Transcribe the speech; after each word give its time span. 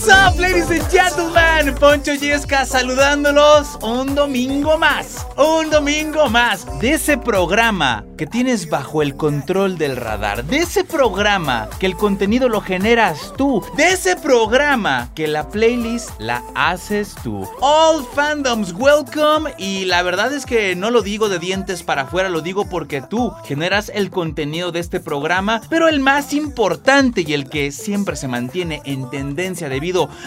What's 0.00 0.34
up, 0.34 0.40
ladies 0.40 0.70
and 0.70 0.90
gentlemen? 0.90 1.74
Poncho 1.74 2.14
Yesca 2.14 2.64
saludándolos 2.64 3.78
un 3.82 4.14
domingo 4.14 4.78
más. 4.78 5.26
Un 5.36 5.68
domingo 5.68 6.30
más 6.30 6.66
de 6.80 6.92
ese 6.92 7.18
programa 7.18 8.06
que 8.16 8.26
tienes 8.26 8.70
bajo 8.70 9.02
el 9.02 9.14
control 9.14 9.76
del 9.76 9.96
radar. 9.96 10.44
De 10.44 10.58
ese 10.58 10.84
programa 10.84 11.68
que 11.78 11.84
el 11.84 11.96
contenido 11.96 12.48
lo 12.48 12.62
generas 12.62 13.34
tú. 13.36 13.62
De 13.76 13.92
ese 13.92 14.16
programa 14.16 15.10
que 15.14 15.28
la 15.28 15.48
playlist 15.48 16.18
la 16.18 16.42
haces 16.54 17.14
tú. 17.22 17.46
All 17.60 18.02
fandoms, 18.14 18.72
welcome. 18.72 19.52
Y 19.58 19.84
la 19.84 20.02
verdad 20.02 20.32
es 20.32 20.46
que 20.46 20.76
no 20.76 20.90
lo 20.90 21.02
digo 21.02 21.28
de 21.28 21.38
dientes 21.38 21.82
para 21.82 22.02
afuera, 22.02 22.30
lo 22.30 22.40
digo 22.40 22.66
porque 22.70 23.02
tú 23.02 23.32
generas 23.44 23.90
el 23.94 24.10
contenido 24.10 24.72
de 24.72 24.80
este 24.80 24.98
programa. 24.98 25.60
Pero 25.68 25.88
el 25.88 26.00
más 26.00 26.32
importante 26.32 27.22
y 27.26 27.34
el 27.34 27.50
que 27.50 27.70
siempre 27.70 28.16
se 28.16 28.28
mantiene 28.28 28.80
en 28.86 29.10
tendencia 29.10 29.68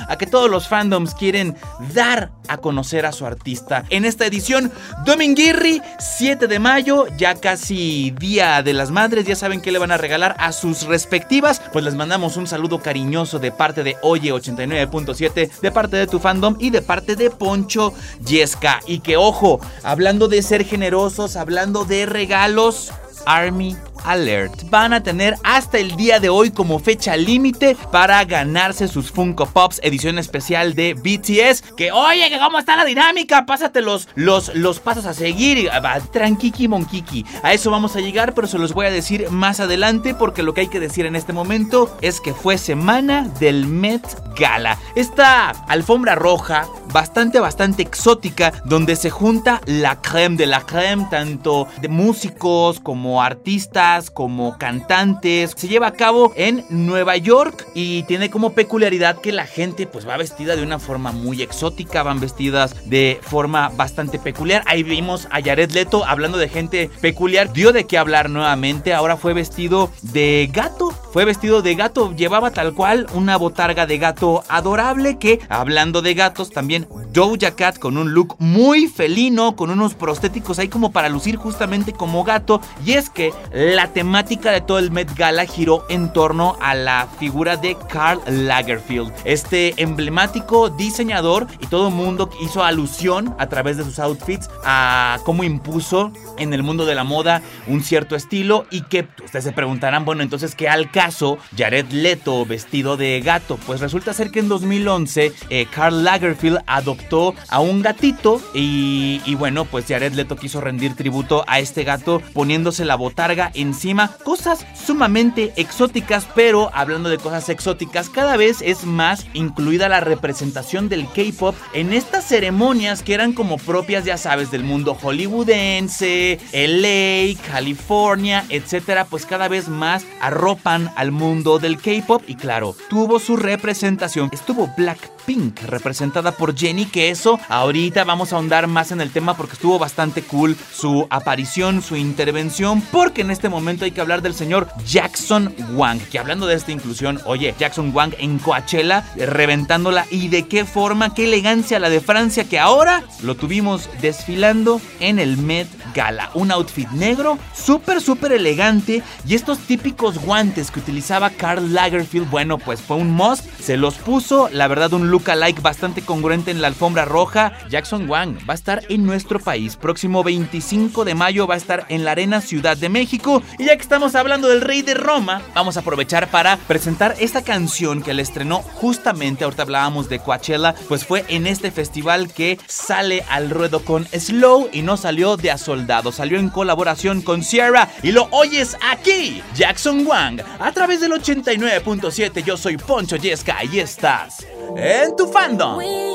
a 0.08 0.18
que 0.18 0.28
todos 0.28 0.50
los 0.50 0.68
fandoms 0.68 1.16
quieren 1.16 1.56
dar 1.94 2.32
a 2.48 2.58
conocer 2.58 3.06
a 3.06 3.12
su 3.12 3.26
artista. 3.26 3.86
En 3.90 4.06
esta 4.06 4.26
edición, 4.26 4.72
Dominguirri, 5.06 5.82
7 6.00 6.48
de 6.48 6.60
mayo, 6.60 7.08
ya 7.18 7.36
casi 7.36 8.12
Día 8.12 8.62
de 8.64 8.74
las 8.74 8.92
Madres, 8.92 9.26
ya 9.26 9.36
saben 9.36 9.62
que 9.62 9.72
le 9.72 9.80
van 9.80 9.92
a 9.92 9.98
regalar 9.98 10.36
a 10.40 10.52
sus 10.52 10.84
respectivas, 10.84 11.62
pues 11.72 11.86
les 11.86 11.96
mandamos 11.96 12.38
un 12.38 12.48
saludo 12.48 12.80
cariñoso 12.80 13.40
de 13.40 13.52
parte 13.52 13.84
de 13.84 13.98
Oye 14.02 14.34
89.7, 14.34 15.60
de 15.62 15.72
parte 15.72 15.98
de 15.98 16.08
tu 16.08 16.20
fandom 16.20 16.56
y 16.60 16.70
de 16.70 16.82
parte 16.82 17.16
de 17.16 17.30
Poncho 17.30 17.94
Yesca. 18.26 18.80
Y 18.88 19.00
que 19.00 19.18
ojo, 19.18 19.60
hablando 19.84 20.28
de 20.28 20.42
ser 20.42 20.66
generosos, 20.66 21.36
hablando 21.36 21.86
de 21.86 22.06
regalos, 22.06 22.92
Army 23.26 23.76
Alert. 24.04 24.70
Van 24.70 24.94
a 24.94 25.04
tener 25.04 25.36
hasta 25.44 25.78
el 25.78 25.96
día 25.96 26.20
de 26.20 26.30
hoy 26.30 26.52
como 26.52 26.80
fecha 26.80 27.16
límite 27.16 27.78
para 27.92 28.24
ganarse 28.26 28.88
sus 28.88 29.12
Funko 29.12 29.46
Pops 29.46 29.80
edición 29.84 30.20
especial 30.20 30.74
de 30.74 30.94
BTS. 30.94 31.74
Que 31.76 31.92
oye, 31.92 32.30
que 32.30 32.40
cómo 32.40 32.60
está 32.60 32.76
la 32.76 32.86
dinámica, 32.86 33.46
pásate 33.46 33.82
los, 33.82 34.08
los, 34.16 34.80
pasos 34.80 35.06
a 35.06 35.14
seguir. 35.14 35.70
Tranquiki 36.12 36.68
Monkiki. 36.68 37.26
A 37.44 37.54
eso 37.54 37.72
vamos 37.72 37.96
a 37.96 38.00
llegar, 38.00 38.34
pero 38.34 38.48
se 38.48 38.58
los 38.58 38.74
voy 38.74 38.86
a 38.86 38.92
decir 38.92 39.30
más 39.30 39.60
adelante 39.60 40.14
porque 40.14 40.44
lo 40.44 40.54
que 40.54 40.62
hay 40.62 40.68
que 40.68 40.80
decir 40.80 41.06
en 41.06 41.16
este 41.16 41.34
momento 41.34 41.96
es 42.02 42.20
que 42.20 42.34
fue 42.34 42.58
semana 42.58 43.30
del 43.40 43.68
Met 43.68 44.04
Gala. 44.38 44.78
Esta 44.96 45.50
alfombra 45.50 46.16
roja, 46.16 46.68
bastante, 46.92 47.40
bastante 47.40 47.84
exótica, 47.84 48.54
donde 48.66 48.96
se 48.96 49.10
junta 49.10 49.62
la 49.66 50.02
creme 50.02 50.38
de 50.38 50.46
la 50.48 50.62
creme, 50.62 51.08
tanto 51.10 51.68
de 51.82 51.88
músicos 51.88 52.80
como 52.80 53.03
artistas 53.22 54.10
como 54.10 54.58
cantantes. 54.58 55.54
Se 55.56 55.68
lleva 55.68 55.88
a 55.88 55.94
cabo 55.94 56.34
en 56.36 56.66
Nueva 56.70 57.18
York 57.18 57.68
y 57.74 58.04
tiene 58.04 58.30
como 58.30 58.54
peculiaridad 58.54 59.20
que 59.20 59.32
la 59.32 59.46
gente 59.46 59.88
pues 59.88 60.08
va 60.08 60.18
vestida 60.18 60.56
de 60.56 60.64
una 60.64 60.80
forma 60.80 61.12
muy 61.12 61.42
exótica, 61.42 62.04
van 62.04 62.20
vestidas 62.20 62.90
de 62.90 63.20
forma 63.22 63.70
bastante 63.70 64.20
peculiar. 64.20 64.64
Ahí 64.66 64.84
vimos 64.84 65.28
a 65.32 65.42
Jared 65.42 65.72
Leto 65.72 66.06
hablando 66.06 66.38
de 66.38 66.50
gente 66.50 66.90
peculiar, 67.02 67.52
dio 67.54 67.74
de 67.74 67.86
qué 67.86 67.98
hablar 67.98 68.30
nuevamente, 68.30 68.94
ahora 68.94 69.18
fue 69.18 69.34
vestido 69.34 69.92
de 70.02 70.50
gato, 70.52 70.92
fue 70.92 71.26
vestido 71.26 71.62
de 71.62 71.76
gato, 71.76 72.16
llevaba 72.16 72.52
tal 72.52 72.74
cual 72.74 73.08
una 73.14 73.38
botarga 73.38 73.86
de 73.86 73.98
gato 73.98 74.44
adorable 74.48 75.18
que 75.18 75.40
hablando 75.50 76.02
de 76.02 76.14
gatos 76.14 76.52
también 76.52 76.88
Doja 77.12 77.56
Cat 77.56 77.78
con 77.78 77.98
un 77.98 78.14
look 78.14 78.36
muy 78.40 78.88
felino, 78.88 79.56
con 79.56 79.70
unos 79.70 79.94
prostéticos 79.94 80.60
ahí 80.60 80.68
como 80.68 80.92
para 80.92 81.10
lucir 81.10 81.36
justamente 81.36 81.94
como 81.94 82.24
gato 82.24 82.62
es 82.96 83.10
que 83.10 83.34
la 83.52 83.92
temática 83.92 84.52
de 84.52 84.62
todo 84.62 84.78
el 84.78 84.92
Met 84.92 85.16
Gala 85.16 85.46
giró 85.46 85.86
en 85.90 86.14
torno 86.14 86.58
a 86.62 86.76
la 86.76 87.08
figura 87.20 87.58
de 87.58 87.76
Karl 87.90 88.22
Lagerfeld, 88.28 89.12
este 89.26 89.74
emblemático 89.82 90.70
diseñador 90.70 91.48
y 91.60 91.68
todo 91.68 91.88
el 91.88 91.94
mundo 91.96 92.30
hizo 92.42 92.64
alusión 92.64 93.36
a 93.40 93.50
través 93.50 93.78
de 93.78 93.84
sus 93.84 94.00
outfits 94.00 94.50
a 94.64 95.18
cómo 95.24 95.44
impuso 95.44 96.12
en 96.38 96.54
el 96.54 96.62
mundo 96.62 96.86
de 96.86 96.96
la 96.96 97.04
moda 97.04 97.42
un 97.68 97.82
cierto 97.82 98.16
estilo 98.16 98.66
y 98.70 98.82
que 98.82 99.08
ustedes 99.24 99.46
se 99.46 99.52
preguntarán, 99.52 100.06
bueno, 100.06 100.22
entonces, 100.22 100.54
¿qué 100.56 100.70
al 100.70 100.92
caso 100.92 101.38
Jared 101.58 101.92
Leto 101.92 102.46
vestido 102.46 102.98
de 102.98 103.22
gato? 103.22 103.58
Pues 103.66 103.82
resulta 103.82 104.14
ser 104.14 104.30
que 104.30 104.40
en 104.40 104.50
2011 104.50 105.34
eh, 105.50 105.68
Karl 105.74 106.04
Lagerfeld 106.04 106.60
adoptó 106.68 107.34
a 107.50 107.60
un 107.60 107.82
gatito 107.82 108.42
y 108.54 109.36
bueno, 109.36 109.66
pues 109.66 109.86
Jared 109.88 110.14
Leto 110.14 110.36
quiso 110.36 110.62
rendir 110.62 110.96
tributo 110.96 111.44
a 111.48 111.60
este 111.60 111.84
gato 111.84 112.22
poniéndose 112.34 112.83
la 112.86 112.96
botarga 112.96 113.52
en 113.54 113.74
encima. 113.74 114.12
Cosas 114.24 114.66
sumamente 114.76 115.52
exóticas, 115.56 116.28
pero 116.36 116.70
hablando 116.74 117.10
de 117.10 117.18
cosas 117.18 117.50
exóticas, 117.50 118.10
cada 118.10 118.38
vez 118.38 118.62
es 118.62 118.86
más 118.86 119.26
incluida 119.34 119.90
la 119.90 120.00
representación 120.00 120.90
del 120.90 121.08
K-pop 121.08 121.56
en 121.74 121.92
estas 121.92 122.26
ceremonias 122.26 123.02
que 123.02 123.16
eran 123.16 123.34
como 123.34 123.58
propias, 123.58 124.06
ya 124.06 124.18
sabes, 124.18 124.52
del 124.52 124.64
mundo 124.64 124.94
hollywoodense, 124.94 126.40
LA, 126.54 127.42
California, 127.52 128.46
etcétera, 128.50 129.06
pues 129.06 129.26
cada 129.26 129.48
vez 129.48 129.68
más 129.68 130.06
arropan 130.22 130.92
al 130.96 131.12
mundo 131.12 131.58
del 131.58 131.80
K-pop. 131.80 132.24
Y 132.28 132.36
claro, 132.36 132.76
tuvo 132.90 133.20
su 133.20 133.36
representación. 133.36 134.30
Estuvo 134.32 134.72
Blackpink 134.78 135.62
representada 135.64 136.34
por 136.34 136.56
Jenny, 136.56 136.86
que 136.86 137.10
eso 137.10 137.40
ahorita 137.50 138.04
vamos 138.04 138.32
a 138.32 138.36
ahondar 138.36 138.68
más 138.68 138.92
en 138.92 139.02
el 139.02 139.12
tema 139.12 139.36
porque 139.36 139.54
estuvo 139.54 139.80
bastante 139.80 140.22
cool 140.22 140.56
su 140.74 141.08
aparición, 141.10 141.82
su 141.82 141.96
intervención, 141.96 142.73
porque 142.82 143.22
en 143.22 143.32
este 143.32 143.50
momento 143.50 143.86
hay 143.86 143.92
que 143.92 144.02
hablar 144.02 144.22
del 144.22 144.34
señor 144.34 144.68
Jackson 144.86 145.54
Wang, 145.74 146.00
que 146.12 146.20
hablando 146.20 146.48
de 146.48 146.56
esta 146.56 146.72
inclusión, 146.72 147.20
oye, 147.26 147.54
Jackson 147.60 147.92
Wang 147.94 148.14
en 148.20 148.40
Coachella, 148.40 149.06
eh, 149.16 149.26
reventándola 149.26 150.06
y 150.10 150.30
de 150.30 150.48
qué 150.48 150.66
forma, 150.66 151.14
qué 151.14 151.26
elegancia 151.26 151.80
la 151.80 151.90
de 151.90 152.02
Francia, 152.02 152.46
que 152.46 152.60
ahora 152.60 153.04
lo 153.22 153.36
tuvimos 153.36 153.90
desfilando 154.02 154.82
en 155.00 155.20
el 155.20 155.38
Met 155.38 155.68
Gala. 155.94 156.32
Un 156.34 156.52
outfit 156.52 156.90
negro, 156.90 157.38
súper, 157.54 158.02
súper 158.02 158.32
elegante 158.32 159.04
y 159.28 159.36
estos 159.36 159.60
típicos 159.60 160.18
guantes 160.20 160.72
que 160.72 160.80
utilizaba 160.80 161.30
Karl 161.30 161.74
Lagerfeld, 161.74 162.30
bueno, 162.30 162.58
pues 162.58 162.82
fue 162.82 162.98
un 162.98 163.12
must, 163.12 163.46
se 163.60 163.78
los 163.78 163.96
puso, 163.96 164.50
la 164.52 164.68
verdad 164.68 164.94
un 164.94 165.12
look 165.12 165.30
alike 165.30 165.62
bastante 165.62 166.02
congruente 166.02 166.52
en 166.52 166.62
la 166.62 166.68
alfombra 166.68 167.06
roja. 167.06 167.54
Jackson 167.70 168.10
Wang 168.10 168.38
va 168.50 168.54
a 168.54 168.56
estar 168.56 168.82
en 168.90 169.06
nuestro 169.06 169.40
país, 169.40 169.76
próximo 169.76 170.24
25 170.24 171.06
de 171.06 171.16
mayo 171.16 171.48
va 171.48 171.56
a 171.56 171.58
estar 171.58 171.86
en 171.90 172.04
la 172.04 172.12
Arena 172.12 172.42
Ciudad 172.42 172.63
de 172.64 172.88
México 172.88 173.44
y 173.60 173.66
ya 173.66 173.76
que 173.76 173.82
estamos 173.82 174.16
hablando 174.16 174.48
del 174.48 174.62
rey 174.62 174.82
de 174.82 174.94
Roma, 174.94 175.42
vamos 175.54 175.76
a 175.76 175.82
aprovechar 175.82 176.30
para 176.32 176.56
presentar 176.56 177.14
esta 177.20 177.44
canción 177.44 178.02
que 178.02 178.14
le 178.14 178.22
estrenó 178.22 178.62
justamente, 178.62 179.44
ahorita 179.44 179.64
hablábamos 179.64 180.08
de 180.08 180.20
Coachella, 180.20 180.74
pues 180.88 181.06
fue 181.06 181.26
en 181.28 181.46
este 181.46 181.72
festival 181.72 182.32
que 182.32 182.58
sale 182.66 183.26
al 183.30 183.50
ruedo 183.50 183.84
con 183.84 184.08
Slow 184.08 184.70
y 184.72 184.82
no 184.82 184.96
salió 184.96 185.36
de 185.36 185.52
a 185.52 185.58
soldado, 185.58 186.14
salió 186.14 186.40
en 186.40 186.50
colaboración 186.50 187.22
con 187.22 187.44
Sierra 187.44 187.90
y 188.02 188.14
lo 188.14 188.30
oyes 188.32 188.78
aquí, 188.82 189.44
Jackson 189.54 190.08
Wang, 190.08 190.42
a 190.60 190.72
través 190.72 191.02
del 191.02 191.12
89.7, 191.12 192.44
yo 192.46 192.56
soy 192.56 192.78
Poncho 192.78 193.18
Yesca 193.18 193.58
y 193.66 193.80
estás 193.80 194.48
en 194.78 195.16
tu 195.18 195.28
fandom. 195.28 196.13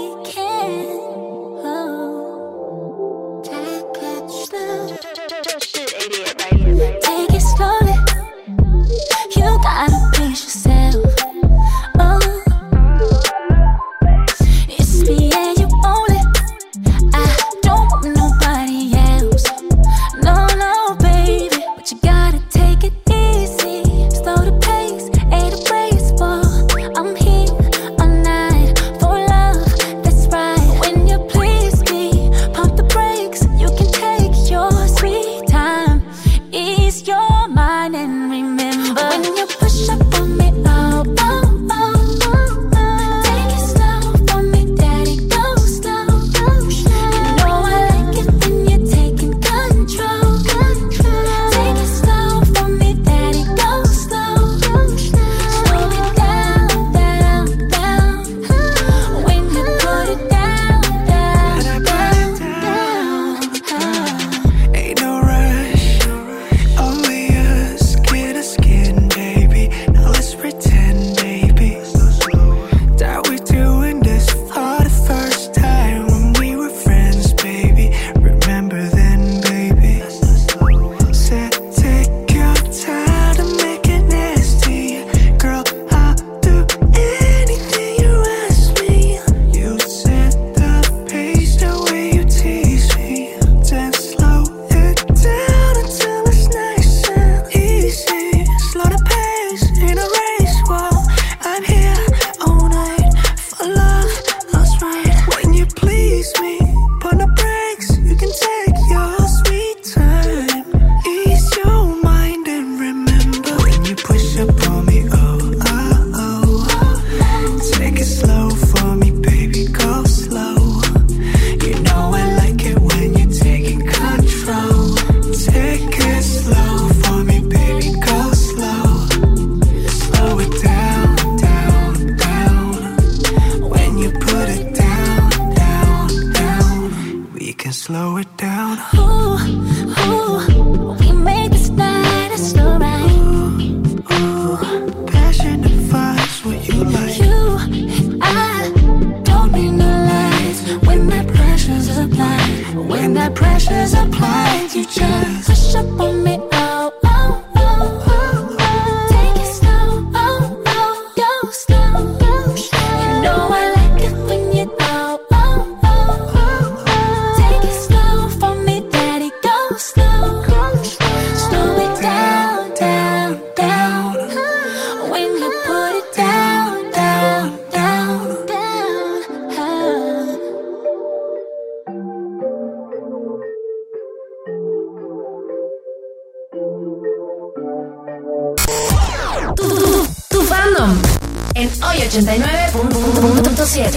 Hoy 191.99 192.05
89.7. 192.05 193.91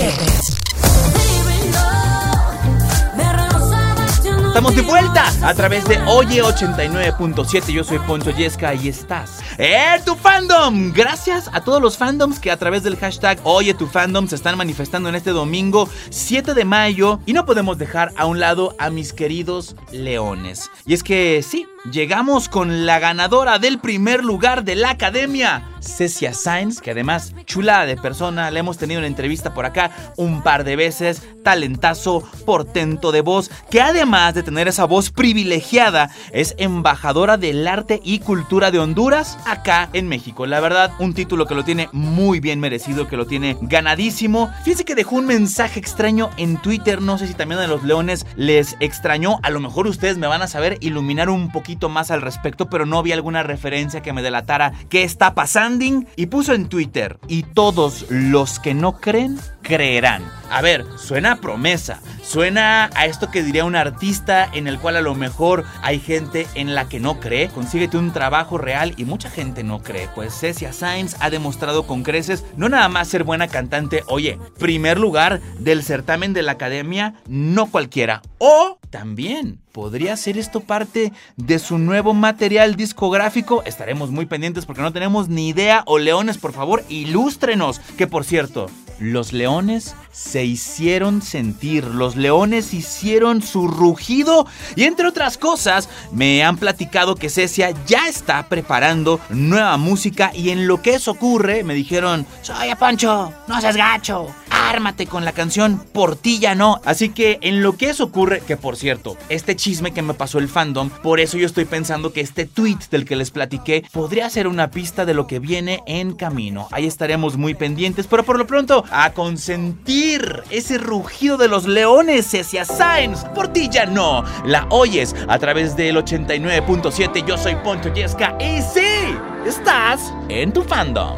Estamos 4.47 4.75
de 4.75 4.81
vuelta 4.81 5.31
a 5.43 5.53
través 5.53 5.85
de 5.85 5.99
Oye 6.07 6.43
89.7. 6.43 7.71
Yo 7.71 7.83
soy 7.83 7.99
Poncho 7.99 8.31
Yesca 8.31 8.73
y 8.73 8.89
estás 8.89 9.39
en 9.57 10.03
tu 10.03 10.15
fandom. 10.15 10.91
Gracias 10.91 11.49
a 11.53 11.61
todos 11.61 11.81
los 11.81 11.97
fandoms 11.97 12.39
que 12.39 12.51
a 12.51 12.57
través 12.57 12.83
del 12.83 12.97
hashtag 12.97 13.39
Oye 13.43 13.73
tu 13.73 13.87
fandom 13.87 14.27
se 14.27 14.35
están 14.35 14.57
manifestando 14.57 15.07
en 15.07 15.15
este 15.15 15.31
domingo 15.31 15.87
7 16.09 16.53
de 16.53 16.65
mayo. 16.65 17.19
Y 17.25 17.33
no 17.33 17.45
podemos 17.45 17.77
dejar 17.77 18.11
a 18.17 18.25
un 18.25 18.39
lado 18.39 18.75
a 18.77 18.89
mis 18.89 19.13
queridos 19.13 19.75
leones. 19.91 20.69
Y 20.85 20.95
es 20.95 21.03
que 21.03 21.43
sí, 21.47 21.65
llegamos 21.89 22.49
con 22.49 22.85
la 22.85 22.99
ganadora 22.99 23.57
del 23.57 23.79
primer 23.79 24.23
lugar 24.23 24.63
de 24.63 24.75
la 24.75 24.89
academia, 24.89 25.63
Cecia 25.81 26.33
Sainz, 26.33 26.79
que 26.79 26.91
además 26.91 27.33
chula 27.45 27.85
de 27.85 27.97
persona, 27.97 28.51
la 28.51 28.59
hemos 28.59 28.77
tenido 28.77 28.99
en 28.99 29.05
entrevista 29.05 29.53
por 29.53 29.65
acá 29.65 29.91
un 30.15 30.41
par 30.41 30.63
de 30.63 30.75
veces, 30.75 31.23
talentazo, 31.43 32.23
portento 32.45 33.11
de 33.11 33.21
voz, 33.21 33.49
que 33.69 33.81
además 33.81 34.33
de 34.33 34.43
tener 34.43 34.67
esa 34.67 34.85
voz 34.85 35.09
privilegiada, 35.09 36.11
es 36.31 36.55
embajadora 36.57 37.37
del 37.37 37.67
arte 37.67 37.99
y 38.03 38.19
cultura 38.19 38.71
de 38.71 38.79
Honduras 38.79 39.37
acá 39.45 39.89
en 39.93 40.07
México. 40.07 40.45
La 40.45 40.59
verdad, 40.59 40.91
un 40.99 41.13
título 41.13 41.45
que 41.45 41.55
lo 41.55 41.63
tiene 41.63 41.89
muy 41.91 42.39
bien 42.39 42.59
merecido, 42.59 43.07
que 43.07 43.17
lo 43.17 43.25
tiene 43.25 43.57
ganadísimo. 43.61 44.51
Fíjense 44.63 44.85
que 44.85 44.95
dejó 44.95 45.15
un 45.15 45.25
mensaje 45.25 45.79
extraño 45.79 46.29
en 46.37 46.57
Twitter, 46.57 47.01
no 47.01 47.17
sé 47.17 47.27
si 47.27 47.33
también 47.33 47.59
a 47.59 47.67
los 47.67 47.83
leones 47.83 48.25
les 48.35 48.75
extrañó, 48.79 49.39
a 49.43 49.49
lo 49.49 49.59
mejor 49.59 49.87
ustedes 49.87 50.17
me 50.17 50.27
van 50.27 50.41
a 50.41 50.47
saber 50.47 50.77
iluminar 50.81 51.29
un 51.29 51.51
poquito 51.51 51.89
más 51.89 52.11
al 52.11 52.21
respecto, 52.21 52.69
pero 52.69 52.85
no 52.85 53.01
vi 53.03 53.11
alguna 53.11 53.43
referencia 53.43 54.01
que 54.01 54.13
me 54.13 54.21
delatara 54.21 54.73
qué 54.89 55.03
está 55.03 55.33
pasando 55.33 55.70
y 56.15 56.25
puso 56.25 56.53
en 56.53 56.67
Twitter, 56.67 57.19
y 57.27 57.43
todos 57.43 58.05
los 58.09 58.59
que 58.59 58.73
no 58.73 58.99
creen, 58.99 59.37
creerán. 59.61 60.23
A 60.49 60.61
ver, 60.61 60.85
suena 60.97 61.33
a 61.33 61.35
promesa, 61.37 62.01
suena 62.21 62.89
a 62.93 63.05
esto 63.05 63.31
que 63.31 63.41
diría 63.41 63.63
un 63.63 63.77
artista 63.77 64.49
en 64.51 64.67
el 64.67 64.79
cual 64.79 64.97
a 64.97 65.01
lo 65.01 65.15
mejor 65.15 65.63
hay 65.81 65.99
gente 65.99 66.45
en 66.55 66.75
la 66.75 66.89
que 66.89 66.99
no 66.99 67.21
cree. 67.21 67.47
Consíguete 67.47 67.97
un 67.97 68.11
trabajo 68.11 68.57
real 68.57 68.93
y 68.97 69.05
mucha 69.05 69.29
gente 69.29 69.63
no 69.63 69.81
cree. 69.81 70.09
Pues 70.13 70.37
Cecia 70.37 70.73
Sainz 70.73 71.15
ha 71.21 71.29
demostrado 71.29 71.87
con 71.87 72.03
creces 72.03 72.43
no 72.57 72.67
nada 72.67 72.89
más 72.89 73.07
ser 73.07 73.23
buena 73.23 73.47
cantante, 73.47 74.03
oye, 74.07 74.37
primer 74.59 74.99
lugar 74.99 75.39
del 75.59 75.83
certamen 75.83 76.33
de 76.33 76.41
la 76.41 76.53
academia, 76.53 77.15
no 77.27 77.67
cualquiera. 77.67 78.21
O 78.39 78.77
también 78.89 79.61
podría 79.71 80.17
ser 80.17 80.37
esto 80.37 80.59
parte 80.59 81.13
de 81.37 81.59
su 81.59 81.77
nuevo 81.77 82.13
material 82.13 82.75
discográfico. 82.75 83.63
Estaremos 83.65 84.11
muy 84.11 84.25
pendientes 84.25 84.65
porque 84.65 84.81
no 84.81 84.91
tenemos 84.91 85.29
ni 85.29 85.47
idea. 85.47 85.83
O 85.85 85.97
leones, 85.97 86.37
por 86.37 86.51
favor, 86.51 86.83
ilústrenos. 86.89 87.79
Que 87.97 88.07
por 88.07 88.25
cierto, 88.25 88.69
los 89.01 89.33
leones 89.33 89.95
se 90.11 90.45
hicieron 90.45 91.21
sentir, 91.23 91.85
los 91.85 92.15
leones 92.15 92.73
hicieron 92.73 93.41
su 93.41 93.67
rugido 93.67 94.45
y 94.75 94.83
entre 94.83 95.07
otras 95.07 95.37
cosas 95.37 95.89
me 96.11 96.43
han 96.43 96.57
platicado 96.57 97.15
que 97.15 97.29
Cecia 97.29 97.71
ya 97.87 98.07
está 98.07 98.47
preparando 98.47 99.19
nueva 99.29 99.77
música 99.77 100.31
y 100.35 100.51
en 100.51 100.67
lo 100.67 100.81
que 100.81 100.93
eso 100.93 101.11
ocurre 101.11 101.63
me 101.63 101.73
dijeron, 101.73 102.27
soy 102.43 102.73
Pancho, 102.75 103.33
no 103.47 103.59
seas 103.59 103.75
gacho, 103.75 104.27
ármate 104.71 105.07
con 105.07 105.25
la 105.25 105.31
canción, 105.31 105.79
por 105.91 106.15
ti 106.15 106.39
ya 106.39 106.55
no. 106.55 106.79
Así 106.85 107.09
que 107.09 107.39
en 107.41 107.61
lo 107.61 107.77
que 107.77 107.89
eso 107.89 108.05
ocurre, 108.05 108.41
que 108.41 108.57
por 108.57 108.77
cierto, 108.77 109.17
este 109.29 109.55
chisme 109.55 109.93
que 109.93 110.01
me 110.01 110.13
pasó 110.13 110.39
el 110.39 110.47
fandom, 110.47 110.89
por 110.89 111.19
eso 111.19 111.37
yo 111.37 111.45
estoy 111.45 111.65
pensando 111.65 112.13
que 112.13 112.21
este 112.21 112.45
tweet 112.45 112.77
del 112.89 113.05
que 113.05 113.15
les 113.15 113.31
platiqué 113.31 113.83
podría 113.91 114.29
ser 114.29 114.47
una 114.47 114.71
pista 114.71 115.05
de 115.05 115.13
lo 115.13 115.27
que 115.27 115.39
viene 115.39 115.81
en 115.87 116.13
camino. 116.13 116.67
Ahí 116.71 116.85
estaremos 116.85 117.37
muy 117.37 117.53
pendientes, 117.53 118.07
pero 118.07 118.23
por 118.23 118.37
lo 118.37 118.47
pronto 118.47 118.85
a 118.91 119.13
consentir 119.13 120.43
ese 120.49 120.77
rugido 120.77 121.37
de 121.37 121.47
los 121.47 121.65
leones, 121.65 122.29
Cecia 122.29 122.65
Sainz, 122.65 123.23
por 123.33 123.47
ti 123.47 123.69
ya 123.69 123.85
no. 123.85 124.23
La 124.45 124.67
oyes 124.69 125.15
a 125.27 125.39
través 125.39 125.75
del 125.75 125.97
89.7, 125.97 127.25
yo 127.25 127.37
soy 127.37 127.55
Poncho 127.55 127.93
Yesca 127.93 128.35
y 128.39 128.61
sí, 128.61 129.17
estás 129.45 130.13
en 130.29 130.51
tu 130.51 130.61
fandom. 130.63 131.17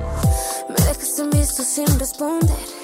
Me 0.69 0.75
dejaste 0.75 1.21
en 1.21 1.29
visto 1.31 1.63
sin 1.63 1.87
responder. 1.99 2.83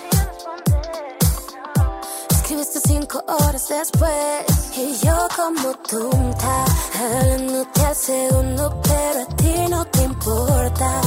Escribiste 2.31 2.79
cinco 2.79 3.24
horas 3.27 3.69
después. 3.69 4.69
Y 4.75 4.98
yo 5.05 5.27
como 5.36 5.74
tonta, 5.88 6.65
hablándote 7.00 7.86
al 7.86 7.96
segundo, 7.96 8.81
pero 8.81 9.22
a 9.22 9.36
ti 9.36 9.53
no 9.69 9.86
te 9.86 10.03
importa. 10.03 11.01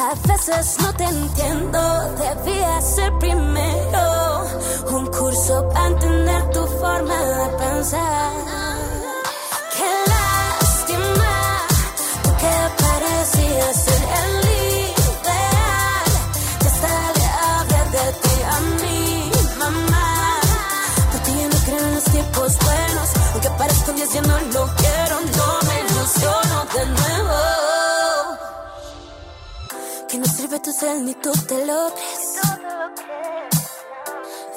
A 0.00 0.14
veces 0.28 0.76
no 0.80 0.94
te 0.94 1.02
entiendo, 1.02 1.80
debía 2.14 2.80
ser 2.80 3.12
primero 3.18 4.44
un 4.92 5.06
curso 5.08 5.68
para 5.70 5.88
entender 5.88 6.50
tu 6.50 6.64
forma 6.66 7.20
de 7.20 7.48
pensar. 7.56 8.48
Que 30.08 30.16
no 30.16 30.24
sirve 30.24 30.58
tu 30.60 30.72
ser 30.72 31.00
ni 31.02 31.14
tú 31.14 31.30
te 31.46 31.66
lo 31.66 31.92
crees. 31.92 32.38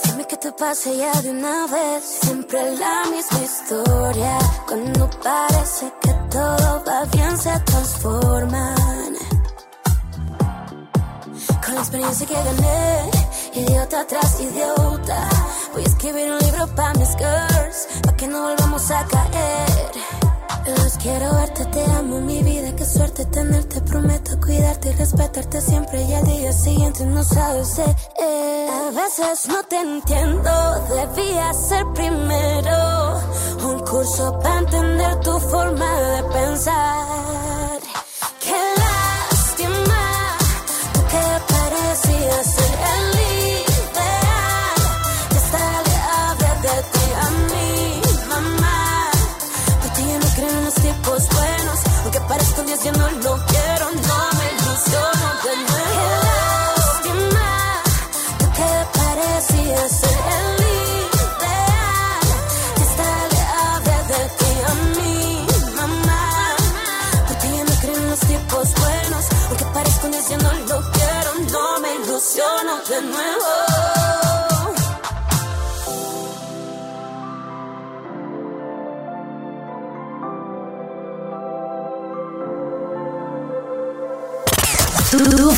Dime 0.03 0.25
que 0.25 0.37
te 0.37 0.51
pase 0.53 0.95
ya 0.95 1.11
de 1.21 1.31
una 1.31 1.67
vez. 1.67 2.03
Siempre 2.21 2.77
la 2.77 3.03
misma 3.11 3.39
historia. 3.41 4.37
Cuando 4.65 5.09
parece 5.21 5.91
que 6.01 6.13
todo 6.29 6.83
va 6.87 7.03
bien, 7.11 7.37
se 7.37 7.59
transforman. 7.59 9.15
Con 11.65 11.75
la 11.75 11.81
experiencia 11.81 12.25
que 12.27 12.33
gané, 12.33 13.11
idiota 13.53 14.07
tras 14.07 14.39
idiota. 14.39 15.29
Voy 15.73 15.83
a 15.83 15.85
escribir 15.85 16.31
un 16.31 16.39
libro 16.39 16.67
para 16.75 16.93
mis 16.93 17.09
girls, 17.17 17.87
para 18.03 18.15
que 18.15 18.27
no 18.27 18.41
volvamos 18.41 18.89
a 18.89 19.05
caer. 19.05 20.00
Quiero 21.01 21.33
verte, 21.33 21.65
te 21.65 21.83
amo 21.83 22.21
mi 22.21 22.43
vida, 22.43 22.75
qué 22.75 22.85
suerte 22.85 23.25
tenerte, 23.25 23.81
prometo 23.81 24.39
cuidarte 24.39 24.89
y 24.89 24.91
respetarte 24.91 25.59
siempre 25.59 26.03
y 26.03 26.13
al 26.13 26.23
día 26.27 26.53
siguiente 26.53 27.07
no 27.07 27.23
sabes 27.23 27.75
de 27.77 27.85
él. 27.85 28.69
A 28.69 28.91
veces 28.91 29.47
no 29.47 29.63
te 29.63 29.77
entiendo, 29.77 30.51
debía 30.89 31.51
ser 31.55 31.87
primero 31.95 33.19
un 33.65 33.79
curso 33.79 34.39
para 34.43 34.59
entender 34.59 35.19
tu 35.21 35.39
forma 35.39 36.01
de 36.01 36.23
pensar. 36.23 37.60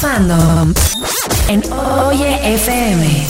Fandom 0.04 0.74
en 1.48 1.64
Oye 2.06 2.56
FM. 2.56 3.28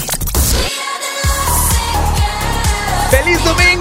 ¡Feliz 3.12 3.44
domingo! 3.46 3.73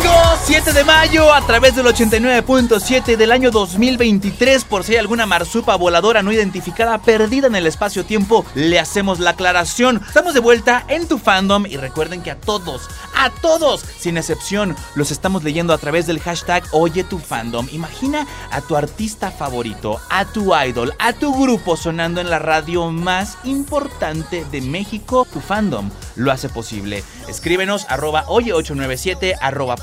7 0.44 0.72
de 0.72 0.82
mayo 0.82 1.32
a 1.32 1.40
través 1.46 1.76
del 1.76 1.87
89.7 1.87 3.16
del 3.16 3.30
año 3.30 3.52
2023. 3.52 4.64
Por 4.64 4.82
si 4.82 4.92
hay 4.92 4.99
alguna 4.99 5.25
marsupa 5.25 5.76
voladora 5.76 6.22
no 6.22 6.32
identificada 6.32 6.99
perdida 6.99 7.46
en 7.46 7.54
el 7.54 7.66
espacio-tiempo, 7.66 8.44
le 8.56 8.80
hacemos 8.80 9.20
la 9.20 9.30
aclaración. 9.30 10.00
Estamos 10.04 10.34
de 10.34 10.40
vuelta 10.40 10.84
en 10.88 11.06
tu 11.06 11.18
fandom 11.18 11.64
y 11.66 11.76
recuerden 11.76 12.22
que 12.22 12.32
a 12.32 12.40
todos, 12.40 12.88
a 13.14 13.30
todos, 13.30 13.84
sin 13.99 14.18
excepción, 14.18 14.75
los 14.96 15.12
estamos 15.12 15.44
leyendo 15.44 15.72
a 15.72 15.78
través 15.78 16.08
del 16.08 16.18
hashtag 16.18 16.64
Oye 16.72 17.04
tu 17.04 17.20
fandom. 17.20 17.68
Imagina 17.70 18.26
a 18.50 18.61
tu 18.62 18.76
artista 18.76 19.30
favorito, 19.30 20.00
a 20.11 20.25
tu 20.25 20.52
idol, 20.56 20.92
a 20.99 21.12
tu 21.12 21.40
grupo 21.40 21.76
sonando 21.76 22.20
en 22.20 22.30
la 22.30 22.40
radio 22.40 22.90
más 22.90 23.38
importante 23.44 24.44
de 24.50 24.61
México. 24.61 25.25
Tu 25.32 25.40
fandom 25.40 25.88
lo 26.16 26.32
hace 26.32 26.49
posible. 26.49 27.04
Escríbenos 27.28 27.87
arroba 27.88 28.26
oye897 28.26 29.37
arroba 29.40 29.76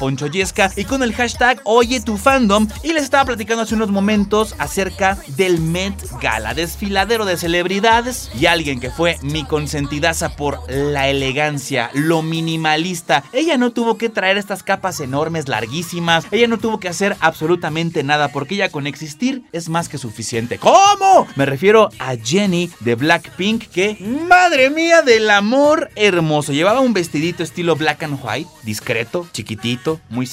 y 0.76 0.86
con 0.86 1.04
el 1.04 1.14
hashtag 1.14 1.62
Oye 1.64 2.02
tu 2.02 2.18
fandom. 2.18 2.68
Y 2.84 2.94
les 2.94 3.04
estaba 3.04 3.26
platicando 3.26 3.64
hace 3.64 3.76
unos 3.76 3.90
momentos 3.90 4.56
acerca 4.58 5.18
del 5.38 5.60
Met 5.60 5.94
Gala, 6.22 6.54
desfiladero 6.54 7.26
de 7.26 7.38
celebridades 7.38 8.32
y 8.38 8.48
alguien 8.48 8.80
que 8.80 8.90
fue 8.90 9.18
mi 9.22 9.44
consentidaza 9.44 10.36
por 10.36 10.60
la 10.72 11.08
elegancia, 11.08 11.92
lo 11.94 12.22
minimalista. 12.22 13.24
Ella 13.32 13.58
no 13.58 13.72
tuvo 13.72 13.98
que 13.98 14.10
traer 14.10 14.38
estas 14.38 14.64
capas 14.64 15.00
enormes, 15.00 15.48
larguísimas. 15.48 16.26
Ella 16.32 16.48
no 16.48 16.58
tuvo 16.58 16.80
que 16.80 16.90
hacer 16.90 17.16
absolutamente 17.20 18.04
nada 18.04 18.30
porque 18.30 18.56
ella 18.56 18.70
con 18.70 18.88
existir 18.88 19.44
es 19.52 19.70
más 19.70 19.88
que 19.88 19.98
suficiente. 19.98 20.58
¿Cómo? 20.58 21.28
Me 21.36 21.46
refiero 21.46 21.90
a 22.00 22.16
Jenny 22.16 22.70
de 22.80 22.96
Blackpink 22.96 23.68
que, 23.68 23.98
madre 24.28 24.70
mía 24.70 25.02
del 25.02 25.30
amor 25.30 25.90
hermoso, 25.96 26.54
llevaba 26.54 26.80
un 26.80 26.94
vestidito 26.94 27.44
estilo 27.44 27.76
black 27.76 28.04
and 28.04 28.20
white, 28.24 28.50
discreto, 28.64 29.28
chiquitito, 29.32 30.00
muy 30.10 30.26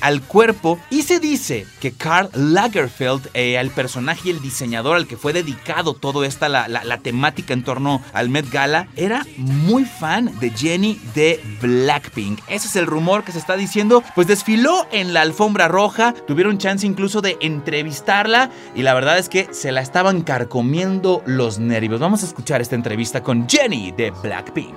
al 0.00 0.22
cuerpo 0.22 0.78
y 0.90 1.02
se 1.02 1.18
dice 1.20 1.66
que 1.80 1.92
Karl 1.92 2.28
Lagerfeld, 2.34 3.28
eh, 3.34 3.56
el 3.58 3.70
personaje 3.70 4.28
y 4.28 4.30
el 4.32 4.40
diseñador 4.40 4.96
al 4.96 5.06
que 5.06 5.16
fue 5.16 5.32
dedicado 5.32 5.94
toda 5.94 6.26
esta 6.26 6.48
la, 6.48 6.68
la- 6.68 6.98
temática 6.98 7.54
en 7.54 7.64
torno 7.64 8.02
al 8.12 8.28
Met 8.28 8.50
Gala, 8.50 8.88
era 8.96 9.24
muy 9.38 9.84
fan 9.84 10.38
de 10.40 10.50
Jenny 10.50 11.00
de 11.14 11.40
Blackpink. 11.62 12.40
Ese 12.48 12.68
es 12.68 12.76
el 12.76 12.86
rumor 12.86 13.24
que 13.24 13.32
se 13.32 13.38
está 13.38 13.56
diciendo. 13.56 14.02
Pues 14.14 14.26
desfiló 14.26 14.86
en 14.92 15.14
la 15.14 15.22
alfombra 15.22 15.68
roja, 15.68 16.12
tuvieron 16.26 16.58
chance 16.58 16.86
incluso 16.86 17.20
de 17.22 17.38
entrevistarla 17.40 18.50
y 18.74 18.82
la 18.82 18.92
verdad 18.94 19.18
es 19.18 19.28
que 19.28 19.48
se 19.52 19.72
la 19.72 19.80
estaban 19.80 20.22
carcomiendo 20.22 21.22
los 21.26 21.58
nervios. 21.58 22.00
Vamos 22.00 22.22
a 22.22 22.26
escuchar 22.26 22.60
esta 22.60 22.74
entrevista 22.74 23.22
con 23.22 23.48
Jenny 23.48 23.92
de 23.92 24.10
Blackpink. 24.10 24.74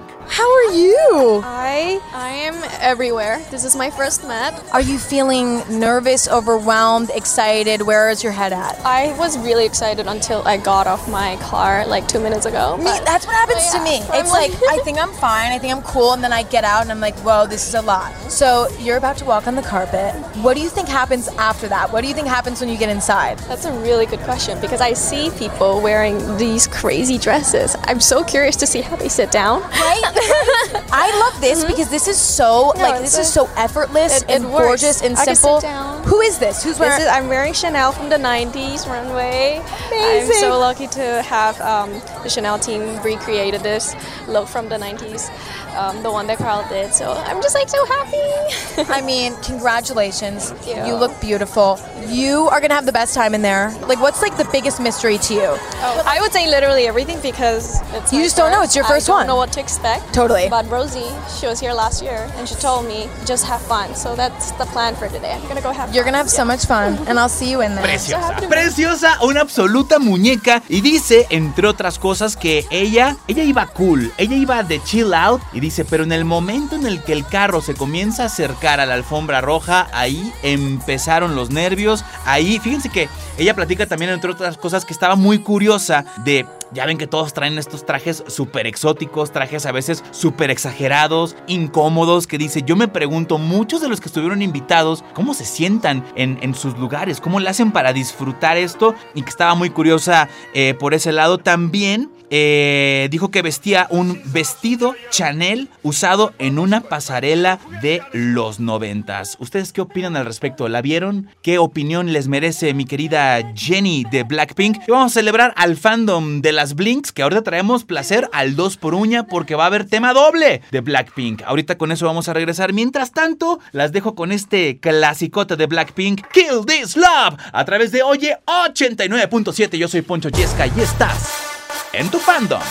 You? 0.73 1.41
I 1.43 2.01
I 2.13 2.29
am 2.29 2.55
everywhere. 2.81 3.39
This 3.51 3.63
is 3.63 3.75
my 3.75 3.89
first 3.89 4.27
Met. 4.27 4.53
Are 4.73 4.81
you 4.81 4.97
feeling 4.97 5.61
nervous, 5.69 6.27
overwhelmed, 6.27 7.09
excited? 7.11 7.81
Where 7.81 8.09
is 8.09 8.23
your 8.23 8.31
head 8.31 8.53
at? 8.53 8.79
I 8.85 9.17
was 9.17 9.37
really 9.37 9.65
excited 9.65 10.07
until 10.07 10.41
I 10.47 10.57
got 10.57 10.87
off 10.87 11.07
my 11.09 11.37
car 11.37 11.85
like 11.87 12.07
two 12.07 12.19
minutes 12.19 12.45
ago. 12.45 12.77
Me, 12.77 12.83
that's 13.05 13.25
what 13.25 13.35
happens 13.35 13.63
but 13.71 13.77
to 13.77 13.79
oh, 13.79 13.83
me. 13.83 13.97
yeah, 13.99 14.19
It's 14.19 14.31
like 14.31 14.51
I 14.69 14.79
think 14.83 14.99
I'm 14.99 15.13
fine, 15.13 15.51
I 15.51 15.59
think 15.59 15.73
I'm 15.73 15.83
cool, 15.83 16.13
and 16.13 16.23
then 16.23 16.33
I 16.33 16.43
get 16.43 16.63
out 16.63 16.81
and 16.81 16.91
I'm 16.91 16.99
like, 16.99 17.15
whoa, 17.19 17.45
this 17.47 17.67
is 17.67 17.75
a 17.75 17.81
lot. 17.81 18.13
So 18.31 18.67
you're 18.79 18.97
about 18.97 19.17
to 19.17 19.25
walk 19.25 19.47
on 19.47 19.55
the 19.55 19.61
carpet. 19.61 20.13
What 20.37 20.55
do 20.55 20.61
you 20.61 20.69
think 20.69 20.87
happens 20.87 21.27
after 21.37 21.67
that? 21.67 21.91
What 21.91 22.01
do 22.01 22.07
you 22.07 22.13
think 22.13 22.27
happens 22.27 22.59
when 22.59 22.69
you 22.69 22.77
get 22.77 22.89
inside? 22.89 23.37
That's 23.39 23.65
a 23.65 23.73
really 23.79 24.05
good 24.05 24.21
question 24.21 24.59
because 24.59 24.81
I 24.81 24.93
see 24.93 25.29
people 25.37 25.81
wearing 25.81 26.37
these 26.37 26.67
crazy 26.67 27.17
dresses. 27.17 27.75
I'm 27.83 27.99
so 27.99 28.23
curious 28.23 28.55
to 28.57 28.67
see 28.67 28.81
how 28.81 28.95
they 28.95 29.09
sit 29.09 29.31
down. 29.31 29.61
Right? 29.61 30.59
I 30.91 31.09
love 31.19 31.41
this 31.41 31.63
because 31.65 31.89
this 31.89 32.07
is 32.07 32.17
so 32.17 32.71
No, 32.75 32.81
like 32.81 33.01
this 33.01 33.17
is 33.17 33.31
so 33.31 33.49
effortless 33.57 34.21
it- 34.21 34.29
it 34.29 34.35
and 34.35 34.51
works. 34.51 34.65
gorgeous 34.65 35.01
and 35.01 35.17
I 35.17 35.25
simple. 35.33 35.61
Who 36.05 36.21
is 36.21 36.37
this? 36.39 36.63
Who's 36.63 36.77
This 36.77 36.79
wearing? 36.79 37.01
is, 37.01 37.07
I'm 37.07 37.27
wearing 37.29 37.53
Chanel 37.53 37.91
from 37.91 38.09
the 38.09 38.17
90s 38.17 38.85
runway. 38.87 39.61
I'm 39.91 40.27
so 40.33 40.59
lucky 40.59 40.87
to 40.87 41.21
have 41.23 41.59
um, 41.61 41.89
the 42.23 42.29
Chanel 42.29 42.59
team 42.59 42.81
recreated 43.01 43.61
this 43.63 43.95
look 44.27 44.47
from 44.47 44.69
the 44.69 44.75
90s, 44.77 45.29
um, 45.75 46.03
the 46.03 46.11
one 46.11 46.27
that 46.27 46.37
Carl 46.37 46.65
did. 46.69 46.93
So 46.93 47.11
I'm 47.11 47.41
just 47.41 47.55
like 47.55 47.69
so 47.69 47.83
happy. 47.85 48.83
I 48.91 49.01
mean, 49.01 49.35
congratulations. 49.43 50.51
Thank 50.51 50.87
you. 50.87 50.95
look 50.95 51.19
beautiful. 51.21 51.79
You 52.07 52.47
are 52.49 52.59
gonna 52.61 52.73
have 52.75 52.85
the 52.85 52.91
best 52.91 53.13
time 53.13 53.33
in 53.33 53.41
there. 53.41 53.71
Like, 53.87 53.99
what's 53.99 54.21
like 54.21 54.37
the 54.37 54.47
biggest 54.51 54.79
mystery 54.79 55.17
to 55.17 55.33
you? 55.33 55.49
Oh, 55.49 56.03
I 56.05 56.19
would 56.21 56.31
say 56.31 56.47
literally 56.49 56.87
everything 56.87 57.19
because 57.21 57.81
it's 57.93 58.11
You 58.11 58.19
my 58.19 58.25
just 58.25 58.37
don't 58.37 58.51
know, 58.51 58.61
it's 58.61 58.75
your 58.75 58.85
first 58.85 59.09
I 59.09 59.17
don't 59.19 59.27
know 59.27 59.35
what 59.35 59.51
to 59.53 59.59
expect. 59.59 60.13
Totally. 60.13 60.47
But 60.49 60.69
Rosie, 60.69 61.11
she 61.39 61.47
was 61.47 61.59
here 61.59 61.73
last 61.73 62.01
year 62.03 62.29
and 62.35 62.47
she 62.47 62.55
told 62.55 62.85
me 62.87 63.09
just 63.25 63.45
have 63.45 63.61
fun. 63.61 63.95
So 63.95 64.15
that's 64.15 64.51
the 64.51 64.65
plan 64.65 64.95
for 64.95 65.07
today. 65.07 65.33
I'm 65.33 65.47
gonna 65.47 65.61
go 65.61 65.71
have. 65.71 65.93
You're 65.93 66.03
fun. 66.03 66.13
gonna 66.13 66.23
have 66.23 66.29
so 66.29 66.45
much 66.45 66.65
fun, 66.65 66.97
and 67.07 67.19
I'll 67.19 67.29
see 67.29 67.49
you 67.49 67.61
in 67.61 67.75
there. 67.75 67.83
Preciosa, 67.83 68.35
preciosa, 68.49 69.17
una 69.23 69.41
absoluta 69.41 69.99
muñeca. 69.99 70.61
Y 70.69 70.81
dice, 70.81 71.27
entre 71.29 71.67
otras 71.67 71.99
cosas, 71.99 72.35
que 72.35 72.65
ella, 72.69 73.17
ella 73.27 73.43
iba 73.43 73.67
cool, 73.67 74.11
ella 74.17 74.35
iba 74.35 74.63
de 74.63 74.81
chill 74.83 75.13
out. 75.13 75.41
Y 75.53 75.59
dice, 75.63 75.85
pero 75.85 76.03
en 76.03 76.11
el 76.11 76.25
momento 76.25 76.75
en 76.75 76.85
el 76.85 77.01
que 77.03 77.13
el 77.13 77.25
carro 77.25 77.61
se 77.61 77.73
comienza 77.73 78.23
a 78.23 78.25
acercar 78.27 78.79
a 78.79 78.85
la 78.85 78.93
alfombra 78.93 79.41
roja, 79.41 79.87
ahí 79.93 80.31
empezaron 80.43 81.35
los 81.35 81.49
nervios. 81.49 82.03
Ahí, 82.25 82.59
fíjense 82.59 82.89
que 82.89 83.09
ella 83.37 83.55
platica 83.55 83.87
también, 83.87 84.11
entre 84.11 84.31
otras 84.31 84.57
cosas, 84.57 84.85
que 84.85 84.93
estaba 84.93 85.15
muy 85.15 85.39
curiosa 85.39 86.05
de 86.23 86.45
ya 86.73 86.85
ven 86.87 86.97
que 86.97 87.07
todos 87.07 87.33
traen 87.33 87.57
estos 87.57 87.85
trajes 87.85 88.23
súper 88.27 88.65
exóticos, 88.65 89.31
trajes 89.31 89.65
a 89.65 89.71
veces 89.71 90.03
súper 90.11 90.49
exagerados, 90.49 91.35
incómodos, 91.47 92.25
que 92.25 92.37
dice, 92.37 92.63
yo 92.63 92.75
me 92.75 92.87
pregunto, 92.87 93.37
muchos 93.37 93.79
de 93.81 93.89
los 93.89 94.01
que 94.01 94.07
estuvieron 94.07 94.41
invitados, 94.41 95.03
¿cómo 95.13 95.33
se 95.35 95.45
sientan 95.45 96.03
en, 96.15 96.39
en 96.41 96.55
sus 96.55 96.77
lugares? 96.77 97.21
¿Cómo 97.21 97.39
le 97.39 97.49
hacen 97.49 97.71
para 97.71 97.93
disfrutar 97.93 98.57
esto? 98.57 98.95
Y 99.13 99.21
que 99.21 99.29
estaba 99.29 99.53
muy 99.55 99.69
curiosa 99.69 100.29
eh, 100.53 100.73
por 100.73 100.93
ese 100.95 101.11
lado. 101.11 101.37
También 101.37 102.09
eh, 102.35 103.09
dijo 103.11 103.29
que 103.29 103.43
vestía 103.43 103.85
un 103.91 104.19
vestido 104.25 104.95
Chanel 105.11 105.69
usado 105.83 106.33
en 106.39 106.57
una 106.57 106.81
pasarela 106.81 107.59
de 107.83 108.01
los 108.11 108.59
noventas. 108.59 109.37
¿Ustedes 109.39 109.71
qué 109.71 109.81
opinan 109.81 110.15
al 110.15 110.25
respecto? 110.25 110.67
¿La 110.67 110.81
vieron? 110.81 111.29
¿Qué 111.43 111.59
opinión 111.59 112.11
les 112.11 112.27
merece 112.27 112.73
mi 112.73 112.85
querida 112.85 113.53
Jenny 113.53 114.03
de 114.09 114.23
Blackpink? 114.23 114.77
Y 114.87 114.91
vamos 114.91 115.11
a 115.11 115.19
celebrar 115.19 115.53
al 115.57 115.77
fandom 115.77 116.41
de 116.41 116.53
las 116.53 116.73
Blinks, 116.73 117.11
que 117.11 117.21
ahorita 117.21 117.43
traemos 117.43 117.83
placer 117.83 118.27
al 118.33 118.55
2 118.55 118.77
por 118.77 118.95
uña 118.95 119.27
porque 119.27 119.53
va 119.53 119.65
a 119.65 119.67
haber 119.67 119.85
tema 119.85 120.11
doble 120.13 120.63
de 120.71 120.81
Blackpink. 120.81 121.43
Ahorita 121.43 121.77
con 121.77 121.91
eso 121.91 122.07
vamos 122.07 122.29
a 122.29 122.33
regresar. 122.33 122.73
Mientras 122.73 123.11
tanto, 123.11 123.59
las 123.73 123.91
dejo 123.91 124.15
con 124.15 124.31
este 124.31 124.79
clasicote 124.79 125.55
de 125.55 125.67
Blackpink, 125.67 126.25
Kill 126.31 126.65
This 126.65 126.97
Love, 126.97 127.37
a 127.51 127.63
través 127.63 127.91
de 127.91 128.01
Oye 128.01 128.39
89.7. 128.47 129.77
Yo 129.77 129.87
soy 129.87 130.01
Poncho 130.01 130.29
Yesca 130.29 130.65
y 130.65 130.79
estás 130.79 131.52
en 131.93 132.09
tu 132.09 132.19
fandom. 132.19 132.61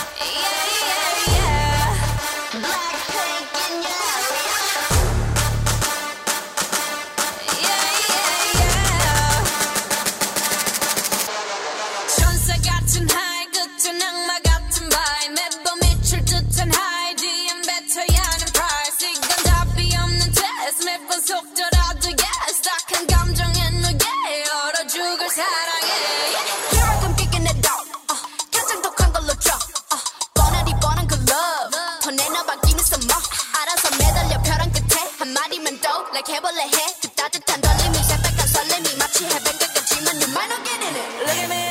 Like 36.13 36.33
해볼래 36.33 36.63
해그 36.63 37.09
따뜻한 37.13 37.59
떨림이 37.59 38.03
새빨간 38.03 38.47
설렘이 38.47 38.95
마치 38.97 39.25
해변가 39.25 39.67
같지만 39.73 40.15
you 40.15 40.29
might 40.31 40.47
not 40.47 40.63
get 40.63 40.81
in 40.81 40.95
it 40.95 41.09
Look 41.23 41.39
at 41.39 41.49
me, 41.49 41.63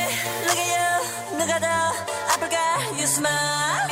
look 0.45 0.59
at 0.59 0.69
you 0.69 1.37
누가 1.39 1.59
더 1.59 1.67
아플까 2.33 2.57
you 2.93 3.03
smile 3.03 3.87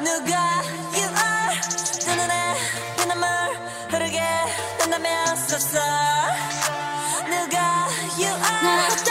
누가 0.00 0.62
you 0.96 1.04
are 1.04 1.60
두 2.00 2.14
눈에 2.14 2.54
피눈물 2.96 3.28
흐르게 3.90 4.22
된다면 4.78 5.36
섭섭 5.36 5.80
누가 7.28 7.88
you 8.16 8.32
are 8.32 9.05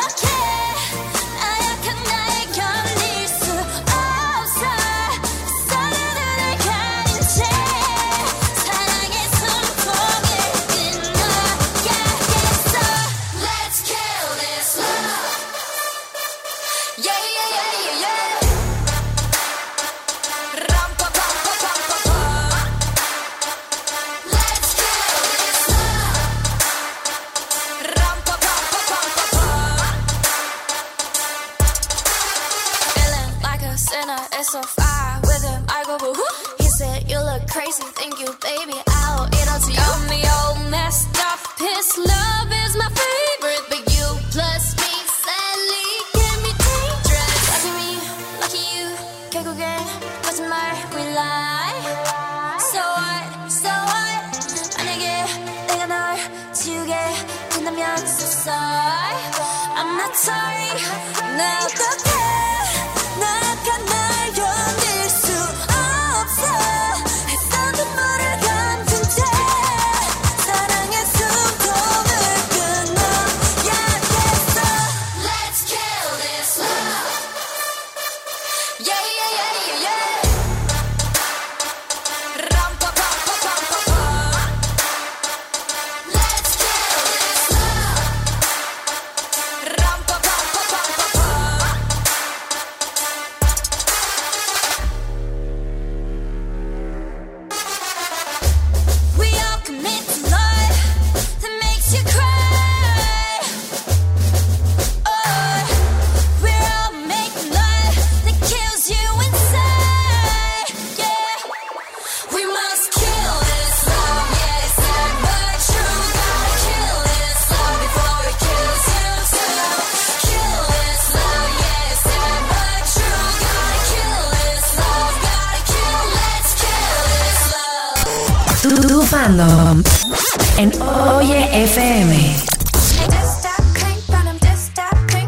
en 129.27 130.71
Oye 131.17 131.63
FM. 131.63 132.35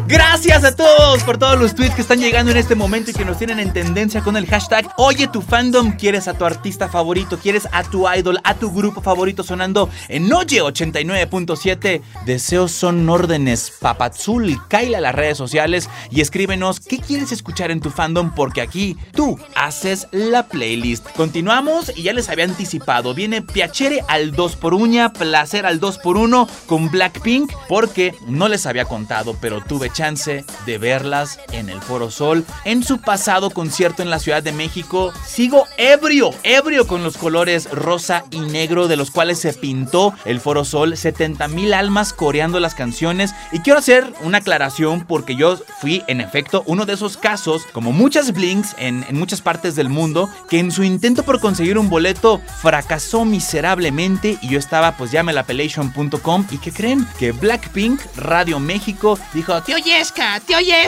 Gracias 0.06 0.62
a 0.62 0.76
todos 0.76 0.97
por 1.08 1.38
todos 1.38 1.58
los 1.58 1.74
tweets 1.74 1.94
que 1.94 2.02
están 2.02 2.20
llegando 2.20 2.50
en 2.50 2.58
este 2.58 2.74
momento 2.74 3.10
y 3.10 3.14
que 3.14 3.24
nos 3.24 3.38
tienen 3.38 3.58
en 3.60 3.72
tendencia 3.72 4.20
con 4.20 4.36
el 4.36 4.46
hashtag 4.46 4.86
Oye 4.98 5.26
tu 5.26 5.40
fandom. 5.40 5.92
¿Quieres 5.92 6.28
a 6.28 6.34
tu 6.34 6.44
artista 6.44 6.88
favorito? 6.88 7.38
¿Quieres 7.38 7.66
a 7.72 7.82
tu 7.82 8.06
idol, 8.12 8.38
a 8.44 8.54
tu 8.54 8.70
grupo 8.70 9.00
favorito 9.00 9.42
sonando 9.42 9.88
en 10.08 10.30
Oye 10.30 10.60
89.7? 10.60 12.02
Deseos 12.26 12.72
son 12.72 13.08
órdenes. 13.08 13.72
Papazul, 13.80 14.60
caile 14.68 14.98
a 14.98 15.00
las 15.00 15.14
redes 15.14 15.38
sociales 15.38 15.88
y 16.10 16.20
escríbenos 16.20 16.78
qué 16.78 16.98
quieres 16.98 17.32
escuchar 17.32 17.70
en 17.70 17.80
tu 17.80 17.88
fandom 17.88 18.34
porque 18.34 18.60
aquí 18.60 18.98
tú 19.12 19.38
haces 19.56 20.08
la 20.12 20.46
playlist. 20.46 21.08
Continuamos 21.12 21.90
y 21.96 22.02
ya 22.02 22.12
les 22.12 22.28
había 22.28 22.44
anticipado. 22.44 23.14
Viene 23.14 23.40
Piacere 23.40 24.04
al 24.08 24.32
2 24.32 24.56
por 24.56 24.74
uña, 24.74 25.14
Placer 25.14 25.64
al 25.64 25.80
2 25.80 25.98
por 25.98 26.18
1 26.18 26.46
con 26.66 26.90
Blackpink 26.90 27.50
porque 27.66 28.14
no 28.26 28.48
les 28.48 28.66
había 28.66 28.84
contado, 28.84 29.34
pero 29.40 29.62
tuve 29.62 29.90
chance 29.90 30.44
de 30.66 30.78
verlas 30.98 31.38
en 31.52 31.68
el 31.68 31.80
Foro 31.80 32.10
Sol. 32.10 32.44
En 32.64 32.82
su 32.82 32.98
pasado 32.98 33.50
concierto 33.50 34.02
en 34.02 34.10
la 34.10 34.18
Ciudad 34.18 34.42
de 34.42 34.52
México. 34.52 35.12
Sigo 35.24 35.66
ebrio, 35.76 36.30
ebrio 36.42 36.88
con 36.88 37.04
los 37.04 37.16
colores 37.16 37.70
rosa 37.70 38.24
y 38.30 38.40
negro 38.40 38.88
de 38.88 38.96
los 38.96 39.12
cuales 39.12 39.38
se 39.38 39.52
pintó 39.52 40.12
el 40.24 40.40
Foro 40.40 40.64
Sol, 40.64 40.96
70 40.96 41.46
mil 41.48 41.72
almas 41.72 42.12
coreando 42.12 42.58
las 42.58 42.74
canciones. 42.74 43.32
Y 43.52 43.60
quiero 43.60 43.78
hacer 43.78 44.12
una 44.22 44.38
aclaración 44.38 45.04
porque 45.06 45.36
yo 45.36 45.56
fui 45.80 46.02
en 46.08 46.20
efecto 46.20 46.64
uno 46.66 46.84
de 46.84 46.94
esos 46.94 47.16
casos, 47.16 47.62
como 47.72 47.92
muchas 47.92 48.32
blinks 48.32 48.74
en, 48.78 49.04
en 49.08 49.16
muchas 49.16 49.40
partes 49.40 49.76
del 49.76 49.88
mundo, 49.88 50.28
que 50.50 50.58
en 50.58 50.72
su 50.72 50.82
intento 50.82 51.22
por 51.22 51.40
conseguir 51.40 51.78
un 51.78 51.88
boleto 51.88 52.40
fracasó 52.60 53.24
miserablemente 53.24 54.36
y 54.42 54.48
yo 54.48 54.58
estaba 54.58 54.96
pues 54.96 55.12
ya 55.12 55.22
pelation.com 55.44 56.46
y 56.50 56.58
que 56.58 56.72
creen 56.72 57.06
que 57.18 57.32
Blackpink 57.32 58.00
Radio 58.16 58.58
México 58.58 59.18
dijo, 59.34 59.62
tío 59.62 59.78
Yesca, 59.78 60.40
tío 60.40 60.58
Yesca, 60.60 60.87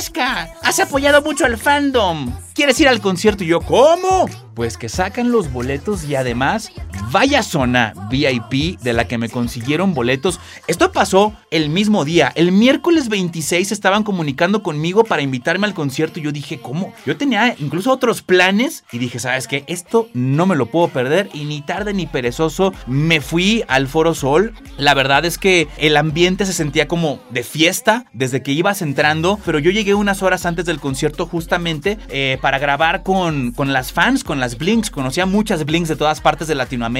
has 0.63 0.81
apoyado 0.81 1.21
mucho 1.21 1.45
al 1.45 1.59
fandom. 1.59 2.33
¿Quieres 2.55 2.81
ir 2.81 2.89
al 2.89 3.01
concierto? 3.01 3.45
Y 3.45 3.49
yo, 3.49 3.61
¿cómo? 3.61 4.27
Pues 4.55 4.79
que 4.79 4.89
sacan 4.89 5.31
los 5.31 5.53
boletos 5.53 6.05
y 6.05 6.15
además, 6.15 6.73
vaya 7.11 7.43
zona 7.43 7.93
VIP 8.11 8.79
de 8.81 8.93
la 8.93 9.07
que 9.07 9.19
me 9.19 9.29
consiguieron 9.29 9.95
boletos. 9.95 10.41
Esto 10.67 10.93
pasó 10.93 11.35
el 11.51 11.69
mismo 11.69 12.05
día. 12.05 12.33
El 12.35 12.53
miércoles 12.53 13.09
26 13.09 13.73
estaban 13.73 14.05
comunicando 14.05 14.63
conmigo 14.63 15.05
para 15.05 15.23
invitarme 15.23 15.67
al 15.67 15.75
concierto 15.75 16.21
y 16.21 16.23
yo 16.23 16.33
dije, 16.33 16.61
¿cómo? 16.61 16.93
Yo 17.07 17.17
tenía 17.17 17.55
incluso 17.59 17.93
otros 17.93 18.23
planes 18.23 18.85
y 18.93 18.99
dije, 18.99 19.19
¿sabes 19.19 19.49
qué? 19.49 19.65
Esto 19.67 20.09
no 20.15 20.47
me 20.47 20.57
lo 20.57 20.67
puedo 20.67 20.89
perder 20.89 21.29
y 21.33 21.45
ni 21.45 21.63
tarde 21.63 21.93
ni 21.95 22.07
perezoso 22.07 22.73
me 22.87 23.21
fui 23.21 23.65
al 23.69 23.89
Foro 23.89 24.15
Sol. 24.15 24.55
La 24.77 24.95
verdad 24.95 25.25
es 25.25 25.39
que 25.39 25.69
el 25.79 25.97
ambiente 25.97 26.47
se 26.47 26.53
sentía 26.53 26.89
como 26.89 27.21
de 27.31 27.43
fiesta 27.43 28.07
desde 28.13 28.43
que 28.43 28.53
ibas 28.53 28.83
entrando, 28.83 29.39
pero 29.45 29.59
yo 29.59 29.71
llegué 29.71 29.95
unas 29.95 30.23
horas 30.23 30.47
antes 30.47 30.65
del 30.65 30.81
concierto 30.81 31.27
justamente 31.27 31.99
eh, 32.09 32.39
para 32.41 32.59
grabar 32.59 33.03
con, 33.03 33.53
con 33.53 33.73
las 33.73 33.93
fans, 33.93 34.25
con 34.25 34.39
las 34.41 34.59
Blinks. 34.59 34.91
Conocía 34.91 35.27
muchas 35.27 35.65
Blinks 35.65 35.89
de 35.89 35.97
todas 35.97 36.21
partes 36.21 36.47
de 36.49 36.55
Latinoamérica 36.55 37.00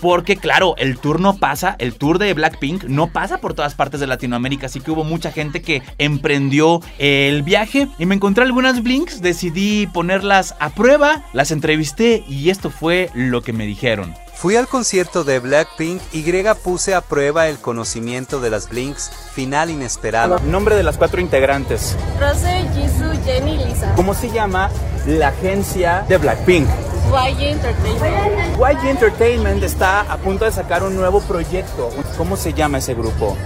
porque, 0.00 0.36
claro, 0.36 0.74
el 0.78 0.98
tour 0.98 1.20
no 1.20 1.36
pasa, 1.36 1.76
el 1.78 1.94
tour 1.94 2.18
de 2.18 2.32
Blackpink 2.34 2.84
no 2.84 3.08
pasa 3.08 3.38
por 3.38 3.54
todas 3.54 3.74
partes 3.74 4.00
de 4.00 4.06
Latinoamérica, 4.06 4.66
así 4.66 4.80
que 4.80 4.90
hubo 4.90 5.04
mucha 5.04 5.32
gente 5.32 5.62
que 5.62 5.82
emprendió 5.98 6.80
el 6.98 7.42
viaje 7.42 7.88
y 7.98 8.06
me 8.06 8.14
encontré 8.14 8.44
algunas 8.44 8.82
Blinks, 8.82 9.22
decidí 9.22 9.86
ponerlas 9.86 10.54
a 10.60 10.70
prueba, 10.70 11.24
las 11.32 11.50
entrevisté 11.50 12.24
y 12.28 12.50
esto 12.50 12.70
fue 12.70 13.10
lo 13.14 13.42
que 13.42 13.52
me 13.52 13.66
dijeron. 13.66 14.14
Fui 14.40 14.56
al 14.56 14.68
concierto 14.68 15.22
de 15.22 15.38
Blackpink 15.38 16.00
y 16.12 16.22
Grega 16.22 16.54
puse 16.54 16.94
a 16.94 17.02
prueba 17.02 17.48
el 17.48 17.58
conocimiento 17.58 18.40
de 18.40 18.48
las 18.48 18.70
Blinks, 18.70 19.10
final 19.34 19.68
inesperado. 19.68 20.38
Nombre 20.46 20.76
de 20.76 20.82
las 20.82 20.96
cuatro 20.96 21.20
integrantes. 21.20 21.94
Rose, 22.18 22.64
Jisoo, 22.74 23.12
Jenny, 23.26 23.58
Lisa. 23.58 23.92
¿Cómo 23.96 24.14
se 24.14 24.30
llama 24.30 24.70
la 25.06 25.28
agencia 25.28 26.06
de 26.08 26.16
Blackpink? 26.16 26.66
YG 27.10 27.42
Entertainment. 27.42 28.56
YG 28.56 28.88
Entertainment 28.88 29.62
está 29.64 30.02
a 30.02 30.16
punto 30.16 30.44
de 30.44 30.52
sacar 30.52 30.84
un 30.84 30.94
nuevo 30.94 31.20
proyecto. 31.20 31.90
¿Cómo 32.16 32.36
se 32.36 32.52
llama 32.52 32.78
ese 32.78 32.94
grupo? 32.94 33.36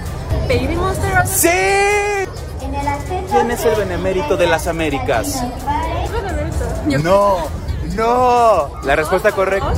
Baby 0.47 0.77
Monster. 0.77 1.27
¡Sí! 1.27 1.49
¿Quién 3.31 3.51
es 3.51 3.65
el 3.65 3.75
benemérito 3.77 4.37
de 4.37 4.47
las 4.47 4.67
Américas? 4.67 5.43
No, 7.03 7.39
no. 7.95 8.71
La 8.85 8.97
respuesta 8.97 9.33
correcta. 9.33 9.73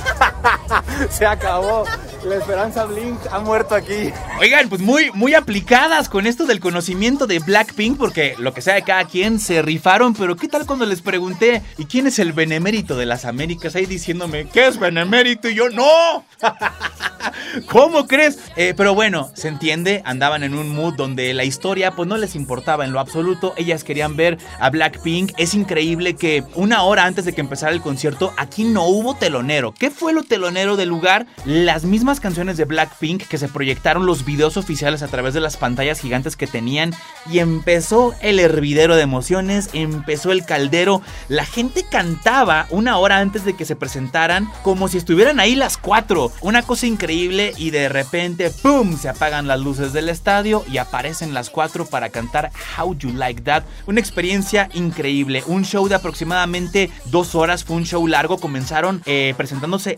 Se 1.10 1.26
acabó. 1.26 1.84
La 2.24 2.36
esperanza 2.36 2.84
Blink 2.84 3.18
ha 3.32 3.40
muerto 3.40 3.74
aquí. 3.74 4.12
Oigan, 4.38 4.68
pues 4.68 4.80
muy, 4.80 5.10
muy 5.12 5.34
aplicadas 5.34 6.08
con 6.08 6.28
esto 6.28 6.46
del 6.46 6.60
conocimiento 6.60 7.26
de 7.26 7.40
Blackpink, 7.40 7.98
porque 7.98 8.36
lo 8.38 8.54
que 8.54 8.62
sea 8.62 8.74
de 8.74 8.82
cada 8.82 9.04
quien 9.06 9.40
se 9.40 9.60
rifaron, 9.60 10.14
pero 10.14 10.36
¿qué 10.36 10.46
tal 10.46 10.64
cuando 10.64 10.86
les 10.86 11.02
pregunté, 11.02 11.62
¿y 11.78 11.86
quién 11.86 12.06
es 12.06 12.20
el 12.20 12.32
benemérito 12.32 12.96
de 12.96 13.06
las 13.06 13.24
Américas? 13.24 13.74
Ahí 13.74 13.86
diciéndome, 13.86 14.46
¿qué 14.46 14.68
es 14.68 14.78
benemérito? 14.78 15.48
Y 15.48 15.56
yo, 15.56 15.68
¡no! 15.70 16.24
¿Cómo 17.66 18.06
crees? 18.06 18.38
Eh, 18.56 18.74
pero 18.76 18.94
bueno, 18.94 19.30
se 19.34 19.48
entiende, 19.48 20.02
andaban 20.04 20.44
en 20.44 20.54
un 20.54 20.68
mood 20.74 20.94
donde 20.94 21.34
la 21.34 21.44
historia 21.44 21.92
pues 21.92 22.08
no 22.08 22.16
les 22.16 22.36
importaba 22.36 22.84
en 22.84 22.92
lo 22.92 23.00
absoluto, 23.00 23.52
ellas 23.56 23.82
querían 23.82 24.16
ver 24.16 24.38
a 24.60 24.70
Blackpink. 24.70 25.32
Es 25.38 25.54
increíble 25.54 26.14
que 26.14 26.44
una 26.54 26.82
hora 26.82 27.04
antes 27.04 27.24
de 27.24 27.32
que 27.32 27.40
empezara 27.40 27.72
el 27.72 27.80
concierto, 27.80 28.32
aquí 28.36 28.64
no 28.64 28.84
hubo 28.84 29.16
telonero. 29.16 29.74
¿Qué 29.82 29.90
fue 29.90 30.12
lo 30.12 30.22
telonero 30.22 30.76
del 30.76 30.90
lugar? 30.90 31.26
Las 31.44 31.82
mismas 31.82 32.20
canciones 32.20 32.56
de 32.56 32.66
Blackpink 32.66 33.26
que 33.26 33.36
se 33.36 33.48
proyectaron 33.48 34.06
los 34.06 34.24
videos 34.24 34.56
oficiales 34.56 35.02
a 35.02 35.08
través 35.08 35.34
de 35.34 35.40
las 35.40 35.56
pantallas 35.56 35.98
gigantes 35.98 36.36
que 36.36 36.46
tenían 36.46 36.94
y 37.28 37.40
empezó 37.40 38.14
el 38.20 38.38
hervidero 38.38 38.94
de 38.94 39.02
emociones, 39.02 39.70
empezó 39.72 40.30
el 40.30 40.44
caldero. 40.44 41.02
La 41.28 41.44
gente 41.44 41.84
cantaba 41.90 42.68
una 42.70 42.96
hora 42.98 43.18
antes 43.18 43.44
de 43.44 43.56
que 43.56 43.64
se 43.64 43.74
presentaran 43.74 44.48
como 44.62 44.86
si 44.86 44.98
estuvieran 44.98 45.40
ahí 45.40 45.56
las 45.56 45.78
cuatro. 45.78 46.30
Una 46.42 46.62
cosa 46.62 46.86
increíble 46.86 47.52
y 47.56 47.70
de 47.70 47.88
repente, 47.88 48.52
¡pum! 48.52 48.96
Se 48.96 49.08
apagan 49.08 49.48
las 49.48 49.58
luces 49.58 49.92
del 49.92 50.10
estadio 50.10 50.64
y 50.70 50.78
aparecen 50.78 51.34
las 51.34 51.50
cuatro 51.50 51.86
para 51.86 52.10
cantar 52.10 52.52
How 52.78 52.94
You 52.96 53.14
Like 53.14 53.40
That. 53.40 53.64
Una 53.86 53.98
experiencia 53.98 54.68
increíble. 54.74 55.42
Un 55.48 55.64
show 55.64 55.88
de 55.88 55.96
aproximadamente 55.96 56.88
dos 57.06 57.34
horas. 57.34 57.64
Fue 57.64 57.74
un 57.74 57.84
show 57.84 58.06
largo. 58.06 58.38
Comenzaron 58.38 59.02
eh, 59.06 59.34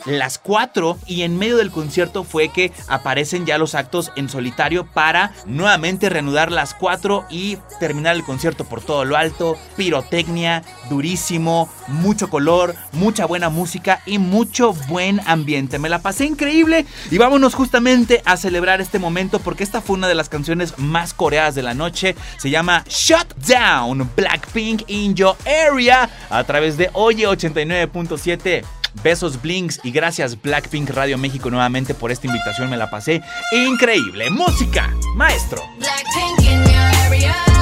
las 0.05 0.39
cuatro 0.39 0.99
y 1.07 1.23
en 1.23 1.39
medio 1.39 1.57
del 1.57 1.71
concierto 1.71 2.25
fue 2.25 2.49
que 2.49 2.73
aparecen 2.89 3.47
ya 3.47 3.59
los 3.59 3.75
actos 3.75 4.13
en 4.17 4.29
solitario 4.29 4.87
para 4.87 5.33
nuevamente 5.47 6.09
reanudar 6.09 6.53
las 6.53 6.75
cuatro 6.75 7.25
y 7.31 7.59
terminar 7.81 8.17
el 8.17 8.25
concierto 8.25 8.65
por 8.65 8.83
todo 8.83 9.05
lo 9.05 9.17
alto. 9.17 9.57
Pirotecnia, 9.77 10.63
durísimo, 10.89 11.69
mucho 11.89 12.31
color, 12.31 12.75
mucha 12.93 13.27
buena 13.27 13.49
música 13.49 14.01
y 14.07 14.19
mucho 14.19 14.73
buen 14.89 15.21
ambiente. 15.27 15.79
Me 15.79 15.89
la 15.89 16.01
pasé 16.01 16.27
increíble 16.27 16.87
y 17.11 17.19
vámonos 17.19 17.55
justamente 17.55 18.23
a 18.25 18.37
celebrar 18.37 18.81
este 18.81 18.99
momento 18.99 19.39
porque 19.39 19.65
esta 19.65 19.81
fue 19.81 19.97
una 19.97 20.09
de 20.09 20.15
las 20.15 20.29
canciones 20.29 20.79
más 20.79 21.15
coreadas 21.15 21.55
de 21.55 21.63
la 21.63 21.75
noche. 21.75 22.15
Se 22.39 22.51
llama 22.51 22.85
Shut 22.89 23.35
Down 23.47 24.11
Blackpink 24.17 24.89
in 24.89 25.15
Your 25.15 25.37
Area 25.47 26.09
a 26.31 26.45
través 26.45 26.77
de 26.77 26.91
Oye 26.93 27.27
89.7. 27.27 28.65
Besos 29.03 29.41
Blinks 29.41 29.81
y 29.83 29.91
gracias 29.91 30.41
Blackpink 30.41 30.91
Radio 30.91 31.19
México 31.19 31.51
nuevamente 31.51 31.95
por 31.95 32.11
esta 32.11 32.27
invitación, 32.27 32.71
me 32.71 32.77
la 32.77 32.91
pasé 32.91 33.23
increíble. 33.53 34.31
Música, 34.31 34.95
maestro. 35.15 35.63
Blackpink 35.79 36.41
in 36.41 36.65
your 36.65 36.95
area. 37.07 37.54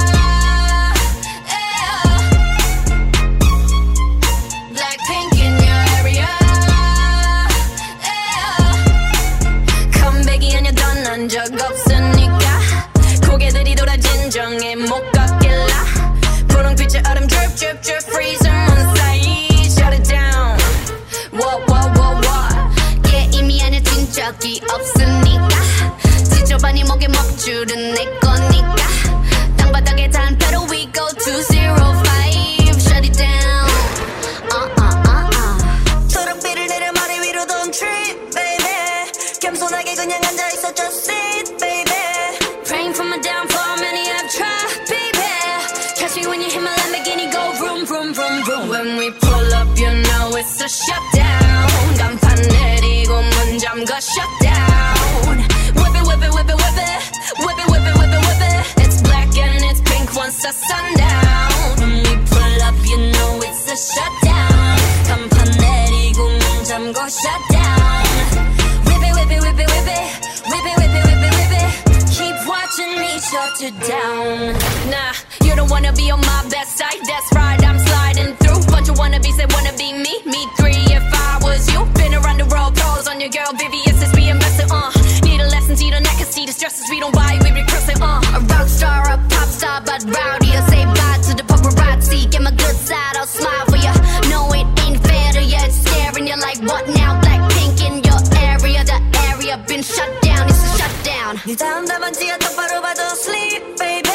what 96.72 96.88
now 96.96 97.20
Blackpink 97.20 97.76
in 97.86 98.02
your 98.02 98.20
area 98.40 98.82
the 98.84 98.98
area 99.28 99.58
been 99.68 99.82
shut 99.82 100.08
down 100.22 100.48
it's 100.48 100.64
a 100.64 100.78
shutdown 100.78 101.36
네 101.46 101.54
다음 101.54 101.84
답안지야 101.86 102.38
똑바로 102.38 102.80
봐도 102.80 103.02
sleep 103.14 103.62
baby 103.78 104.10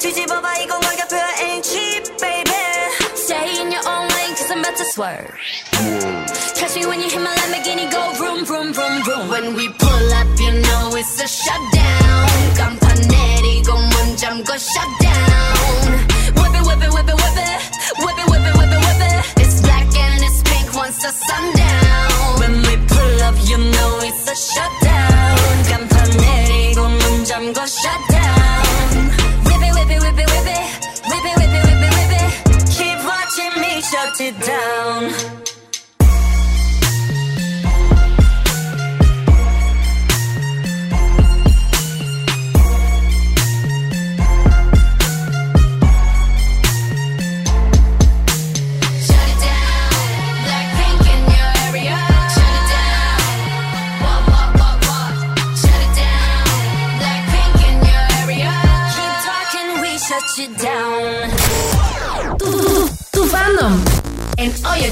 뒤집어봐 0.00 0.58
이건 0.58 0.80
가격표야 0.80 1.26
ain't 1.40 1.62
cheap 1.62 2.04
baby 2.18 2.50
stay 3.14 3.60
in 3.60 3.70
your 3.70 3.84
own 3.86 4.08
lane 4.10 4.34
cause 4.34 4.50
I'm 4.50 4.58
about 4.60 4.76
to 4.76 4.84
swerve 4.84 5.30
Catch 6.58 6.76
me 6.76 6.86
when 6.86 7.00
you 7.00 7.08
hit 7.10 7.20
my 7.20 7.34
Lamborghini, 7.34 7.90
go 7.90 8.12
vroom, 8.14 8.44
vroom, 8.44 8.72
vroom, 8.72 9.02
vroom. 9.02 9.28
When 9.28 9.54
we 9.56 9.68
pull 9.68 10.12
up, 10.14 10.28
you 10.38 10.52
know 10.62 10.94
it's 10.94 11.18
a 11.20 11.26
shutdown. 11.26 12.28
간판 12.56 13.00
내리고 13.08 13.72
문 13.74 14.16
잠궈 14.16 14.54
shutdown. 14.58 15.05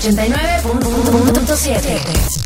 89.7. 0.05 2.45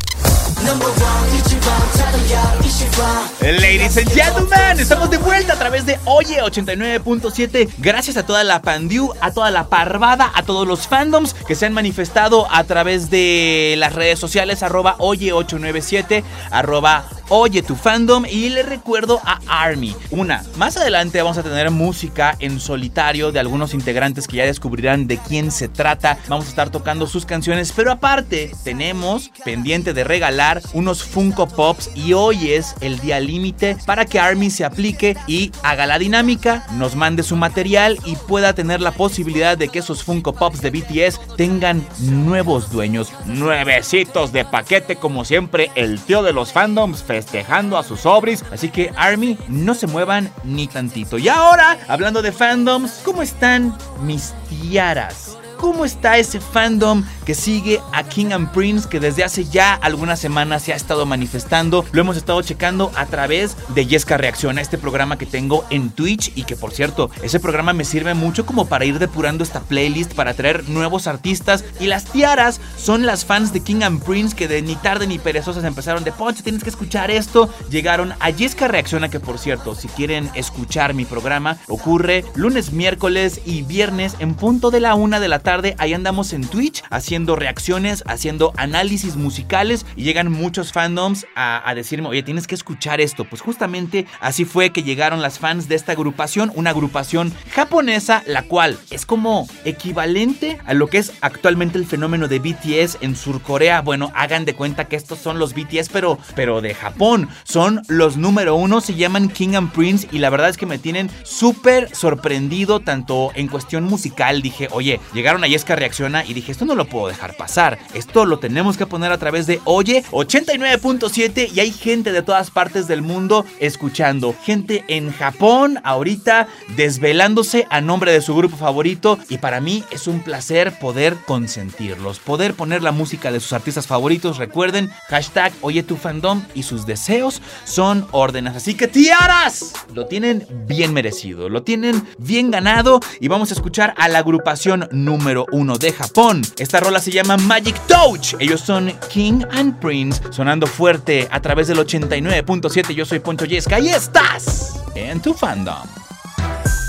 Ladies 3.42 3.98
and 3.98 4.10
gentlemen, 4.14 4.80
estamos 4.80 5.10
de 5.10 5.18
vuelta 5.18 5.54
a 5.54 5.60
través 5.60 5.86
de 5.86 6.00
Oye 6.06 6.42
89.7. 6.42 7.68
Gracias 7.80 8.16
a 8.16 8.26
toda 8.26 8.46
la 8.46 8.62
Pandiu, 8.62 9.14
a 9.20 9.32
toda 9.32 9.52
la 9.52 9.68
Parvada, 9.68 10.32
a 10.34 10.44
todos 10.44 10.66
los 10.66 10.88
fandoms 10.88 11.34
que 11.34 11.56
se 11.56 11.66
han 11.66 11.74
manifestado 11.74 12.48
a 12.50 12.64
través 12.64 13.10
de 13.10 13.76
las 13.78 13.94
redes 13.94 14.20
sociales, 14.20 14.64
arroba 14.64 14.96
Oye 15.00 15.34
897, 15.34 16.24
arroba 16.52 17.04
Oye 17.30 17.62
tu 17.62 17.76
fandom. 17.76 18.26
Y 18.26 18.50
le 18.50 18.64
recuerdo 18.64 19.22
a 19.24 19.40
Army. 19.48 19.96
Una, 20.10 20.44
más 20.58 20.78
adelante 20.78 21.22
vamos 21.22 21.38
a 21.38 21.44
tener 21.44 21.70
música 21.70 22.36
en 22.40 22.60
solitario 22.60 23.32
de 23.32 23.40
algunos 23.40 23.74
integrantes 23.74 24.28
que 24.28 24.38
ya 24.38 24.46
descubrirán 24.46 25.08
de 25.08 25.18
quién 25.18 25.52
se 25.52 25.68
trata. 25.68 26.18
Vamos 26.28 26.48
a 26.48 26.50
estar 26.50 26.70
tocando 26.72 27.06
sus 27.08 27.26
canciones, 27.26 27.72
pero 27.76 27.92
aparte 27.92 28.52
tenemos 28.64 29.32
pendiente 29.46 29.94
de 29.94 30.04
regalar 30.04 30.62
unos 30.74 31.04
Funko 31.04 31.48
Pops 31.48 31.92
y 31.96 32.14
hoy 32.14 32.54
es 32.54 32.76
el 32.82 33.00
día 33.00 33.20
límite 33.20 33.78
para 33.86 34.06
que 34.06 34.20
Army 34.20 34.50
se 34.50 34.66
aplique 34.66 35.16
y 35.28 35.52
haga 35.64 35.86
la 35.86 36.00
dinámica, 36.00 36.66
nos 36.74 36.96
mande 36.96 37.24
su 37.24 37.36
material 37.36 38.00
y 38.06 38.16
pueda 38.16 38.54
tener 38.54 38.82
la 38.82 38.92
posibilidad 38.92 39.58
de 39.58 39.70
que 39.70 39.80
esos 39.80 40.04
Funko 40.04 40.34
Pops 40.34 40.62
de 40.62 40.72
BTS 40.72 41.36
tengan 41.36 41.86
nuevos 42.00 42.72
dueños, 42.72 43.12
nuevecitos 43.26 44.32
de 44.32 44.46
paquete 44.46 44.96
como 44.96 45.26
siempre 45.26 45.72
el 45.76 46.00
tío 46.00 46.24
de 46.24 46.34
los 46.34 46.52
fandoms 46.52 47.04
festejando 47.20 47.78
a 47.78 47.84
sus 47.84 48.02
sobris, 48.02 48.46
así 48.50 48.70
que 48.70 48.94
Army 48.96 49.38
no 49.50 49.74
se 49.74 49.88
muevan 49.88 50.32
ni 50.46 50.68
tantito. 50.68 51.18
Y 51.18 51.28
ahora, 51.28 51.78
hablando 51.90 52.22
de 52.22 52.32
fandoms, 52.32 53.02
¿cómo 53.04 53.22
están 53.22 53.78
mis 54.02 54.34
tiaras? 54.48 55.39
¿Cómo 55.60 55.84
está 55.84 56.18
ese 56.18 56.40
fandom 56.40 57.04
que 57.26 57.36
sigue 57.36 57.82
a 57.92 58.04
King 58.04 58.32
and 58.32 58.50
Prince 58.54 58.88
que 58.88 59.02
desde 59.02 59.26
hace 59.26 59.44
ya 59.44 59.74
algunas 59.74 60.18
semanas 60.18 60.64
se 60.64 60.72
ha 60.72 60.76
estado 60.78 61.06
manifestando? 61.06 61.84
Lo 61.92 62.00
hemos 62.00 62.16
estado 62.16 62.42
checando 62.42 62.94
a 62.96 63.06
través 63.08 63.58
de 63.76 63.86
Yesca 63.86 64.16
Reacciona, 64.16 64.62
este 64.62 64.78
programa 64.78 65.18
que 65.18 65.26
tengo 65.26 65.66
en 65.70 65.90
Twitch 65.90 66.32
y 66.34 66.44
que 66.44 66.56
por 66.56 66.72
cierto, 66.72 67.12
ese 67.24 67.42
programa 67.42 67.74
me 67.74 67.84
sirve 67.84 68.14
mucho 68.14 68.46
como 68.46 68.68
para 68.70 68.86
ir 68.86 69.00
depurando 69.00 69.44
esta 69.44 69.60
playlist 69.60 70.14
para 70.14 70.34
traer 70.34 70.70
nuevos 70.70 71.08
artistas 71.08 71.66
y 71.82 71.88
las 71.88 72.06
tiaras 72.06 72.62
son 72.78 73.06
las 73.06 73.26
fans 73.26 73.52
de 73.52 73.60
King 73.60 73.82
and 73.84 74.02
Prince 74.02 74.38
que 74.38 74.48
de 74.48 74.62
ni 74.62 74.78
tarde 74.78 75.08
ni 75.08 75.20
perezosas 75.20 75.66
empezaron 75.66 76.06
de 76.06 76.14
Poncho, 76.14 76.42
tienes 76.42 76.64
que 76.64 76.70
escuchar 76.70 77.12
esto. 77.12 77.54
Llegaron 77.70 78.14
a 78.22 78.30
Yesca 78.30 78.70
Reacciona 78.70 79.10
que 79.10 79.20
por 79.20 79.38
cierto, 79.38 79.76
si 79.76 79.90
quieren 79.90 80.30
escuchar 80.36 80.94
mi 80.94 81.04
programa, 81.04 81.58
ocurre 81.68 82.24
lunes, 82.34 82.72
miércoles 82.72 83.42
y 83.44 83.64
viernes 83.64 84.16
en 84.20 84.36
punto 84.36 84.72
de 84.72 84.80
la 84.80 84.96
una 84.96 85.20
de 85.20 85.28
la 85.28 85.40
tarde 85.40 85.49
tarde, 85.50 85.74
ahí 85.80 85.96
andamos 85.96 86.32
en 86.34 86.46
Twitch 86.46 86.84
haciendo 86.92 87.36
reacciones, 87.36 88.04
haciendo 88.06 88.54
análisis 88.56 89.16
musicales 89.16 89.84
y 89.96 90.04
llegan 90.04 90.32
muchos 90.32 90.72
fandoms 90.72 91.26
a, 91.36 91.74
decirme, 91.74 92.08
oye, 92.08 92.22
tienes 92.22 92.46
que 92.46 92.54
escuchar 92.54 93.02
esto. 93.02 93.26
Pues 93.26 93.42
justamente 93.42 94.06
así 94.22 94.46
fue 94.46 94.70
que 94.70 94.84
llegaron 94.84 95.24
las 95.24 95.40
fans 95.40 95.68
de 95.68 95.74
esta 95.74 95.94
agrupación, 95.94 96.52
una 96.54 96.70
agrupación 96.70 97.34
japonesa, 97.50 98.22
la 98.28 98.44
cual 98.44 98.78
es 98.92 99.08
como 99.08 99.48
equivalente 99.66 100.60
a 100.68 100.76
lo 100.76 100.86
que 100.86 101.00
es 101.00 101.14
actualmente 101.22 101.80
el 101.80 101.88
fenómeno 101.88 102.28
de 102.28 102.38
BTS 102.38 103.00
en 103.02 103.16
Surcorea. 103.16 103.82
Bueno, 103.82 104.12
hagan 104.14 104.46
de 104.46 104.54
cuenta 104.54 104.88
que 104.88 104.98
estos 104.98 105.18
son 105.18 105.40
los 105.40 105.56
BTS, 105.56 105.90
pero, 105.92 106.20
pero 106.36 106.62
de 106.62 106.76
Japón. 106.76 107.28
Son 107.44 107.82
los 107.88 108.18
número 108.18 108.54
uno, 108.54 108.82
se 108.82 108.94
llaman 108.94 109.30
King 109.30 109.56
and 109.56 109.72
Prince 109.72 110.08
y 110.12 110.20
la 110.20 110.30
verdad 110.30 110.50
es 110.50 110.58
que 110.58 110.68
me 110.68 110.78
tienen 110.78 111.10
súper 111.24 111.96
sorprendido 111.96 112.82
tanto 112.82 113.32
en 113.34 113.48
cuestión 113.48 113.86
musical. 113.86 114.44
Dije, 114.44 114.68
oye, 114.72 115.00
llegaron 115.16 115.39
a 115.44 115.48
Yesca 115.48 115.76
Reacciona 115.76 116.26
y 116.26 116.34
dije, 116.34 116.52
esto 116.52 116.66
no 116.66 116.76
lo 116.76 116.86
puedo 116.86 117.08
dejar 117.08 117.36
pasar. 117.36 117.78
Esto 117.94 118.26
lo 118.26 118.40
tenemos 118.40 118.78
que 118.78 118.86
poner 118.86 119.12
a 119.12 119.18
través 119.18 119.48
de 119.48 119.60
Oye 119.66 120.04
89.7 120.12 121.52
y 121.54 121.60
hay 121.60 121.72
gente 121.72 122.12
de 122.12 122.22
todas 122.22 122.52
partes 122.52 122.88
del 122.88 123.02
mundo 123.02 123.46
escuchando. 123.60 124.36
Gente 124.44 124.84
en 124.88 125.12
Japón 125.12 125.80
ahorita 125.84 126.48
desvelándose 126.76 127.68
a 127.70 127.82
nombre 127.82 128.12
de 128.12 128.22
su 128.22 128.36
grupo 128.36 128.58
favorito 128.58 129.20
y 129.30 129.38
para 129.38 129.62
mí 129.62 129.84
es 129.92 130.08
un 130.08 130.22
placer 130.22 130.78
poder 130.80 131.16
consentirlos, 131.26 132.20
poder 132.20 132.54
poner 132.54 132.84
la 132.84 132.92
música 132.92 133.32
de 133.32 133.40
sus 133.40 133.54
artistas 133.54 133.88
favoritos. 133.88 134.38
Recuerden, 134.38 134.90
hashtag 135.08 135.54
Oye 135.62 135.84
tu 135.84 135.96
fandom 135.96 136.44
y 136.54 136.64
sus 136.64 136.86
deseos 136.86 137.42
son 137.66 138.08
órdenes. 138.12 138.56
Así 138.56 138.76
que 138.76 138.88
tiaras, 138.88 139.74
lo 139.94 140.08
tienen 140.08 140.46
bien 140.68 140.94
merecido, 140.94 141.50
lo 141.50 141.64
tienen 141.64 142.08
bien 142.18 142.52
ganado 142.52 143.00
y 143.20 143.28
vamos 143.28 143.52
a 143.52 143.54
escuchar 143.54 143.94
a 143.98 144.08
la 144.08 144.20
agrupación 144.20 144.88
número 144.92 145.29
uno 145.52 145.78
de 145.78 145.92
Japón. 145.92 146.42
Esta 146.58 146.80
rola 146.80 147.00
se 147.00 147.12
llama 147.12 147.38
Magic 147.38 147.80
Touch. 147.88 148.36
Ellos 148.40 148.62
son 148.62 148.92
King 149.10 149.44
and 149.52 149.80
Prince, 149.80 150.22
sonando 150.32 150.68
fuerte 150.68 151.28
a 151.32 151.40
través 151.42 151.68
del 151.68 151.80
89.7. 151.80 152.94
Yo 152.94 153.06
soy 153.06 153.20
Poncho 153.20 153.46
Yesca 153.46 153.80
y 153.80 153.90
estás 153.90 154.82
en 154.96 155.22
tu 155.22 155.34
fandom. 155.34 155.88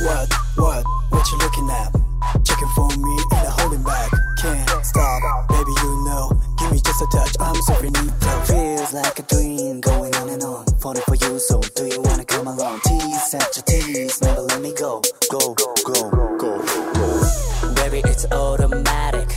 What, 0.02 0.28
what, 0.56 0.84
what 1.10 1.24
you 1.30 1.38
looking 1.38 1.68
at? 1.70 1.92
Checking 2.44 2.68
for 2.74 2.88
me 2.98 3.16
and 3.32 3.46
a 3.46 3.50
holding 3.50 3.82
back. 3.82 4.10
Can't 4.40 4.84
stop, 4.86 5.48
baby, 5.48 5.72
you 5.82 6.04
know. 6.06 6.30
Give 6.58 6.72
me 6.72 6.80
just 6.80 7.02
a 7.02 7.06
touch, 7.12 7.36
I'm 7.40 7.54
so 7.62 7.74
finito. 7.74 8.40
Feels 8.46 8.94
like 8.94 9.18
a 9.18 9.22
dream, 9.22 9.80
going 9.80 10.14
on 10.16 10.30
and 10.30 10.42
on. 10.42 10.64
Falling 10.78 11.02
for 11.06 11.16
you, 11.16 11.38
so 11.38 11.60
do 11.60 11.86
you 11.86 12.00
wanna 12.00 12.24
come 12.24 12.46
along? 12.46 12.80
Tease 12.86 13.34
at 13.34 13.54
your 13.56 13.64
tease, 13.64 14.22
never 14.22 14.40
let 14.42 14.62
me. 14.62 14.72
Go, 14.72 15.02
go, 15.30 15.54
go, 15.54 15.74
go. 15.84 16.19
Baby, 18.02 18.12
it's 18.12 18.26
automatic. 18.32 19.28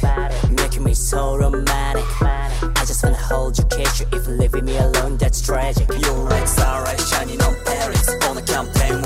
Making 0.50 0.84
me 0.84 0.94
so 0.94 1.36
romantic. 1.36 2.06
I 2.22 2.86
just 2.88 3.04
wanna 3.04 3.18
hold 3.18 3.58
you, 3.58 3.66
kiss 3.66 4.00
you. 4.00 4.08
If 4.14 4.26
leaving 4.28 4.66
me 4.66 4.78
alone, 4.78 5.18
that's 5.18 5.42
tragic. 5.42 5.90
You're 5.90 6.30
like 6.30 6.48
starlight 6.48 7.02
shining 7.02 7.42
on 7.42 7.56
Paris. 7.66 8.08
On 8.30 8.36
the 8.36 8.42
campaign, 8.42 9.02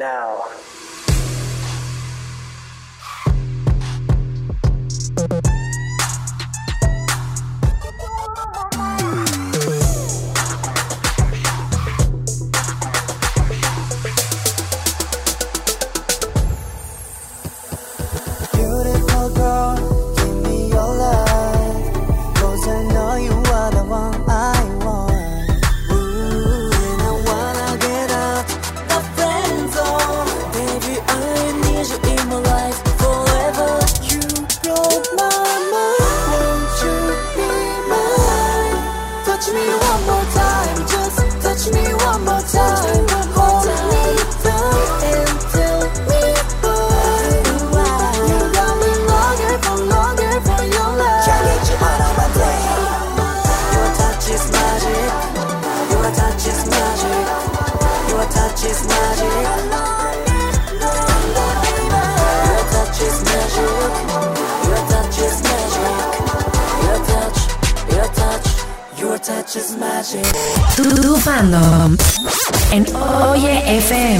now. 0.00 0.79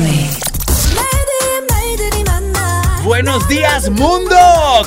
Oye 0.01 0.09
FM. 0.09 0.50
Buenos 3.23 3.47
días, 3.49 3.91
mundo. 3.91 4.35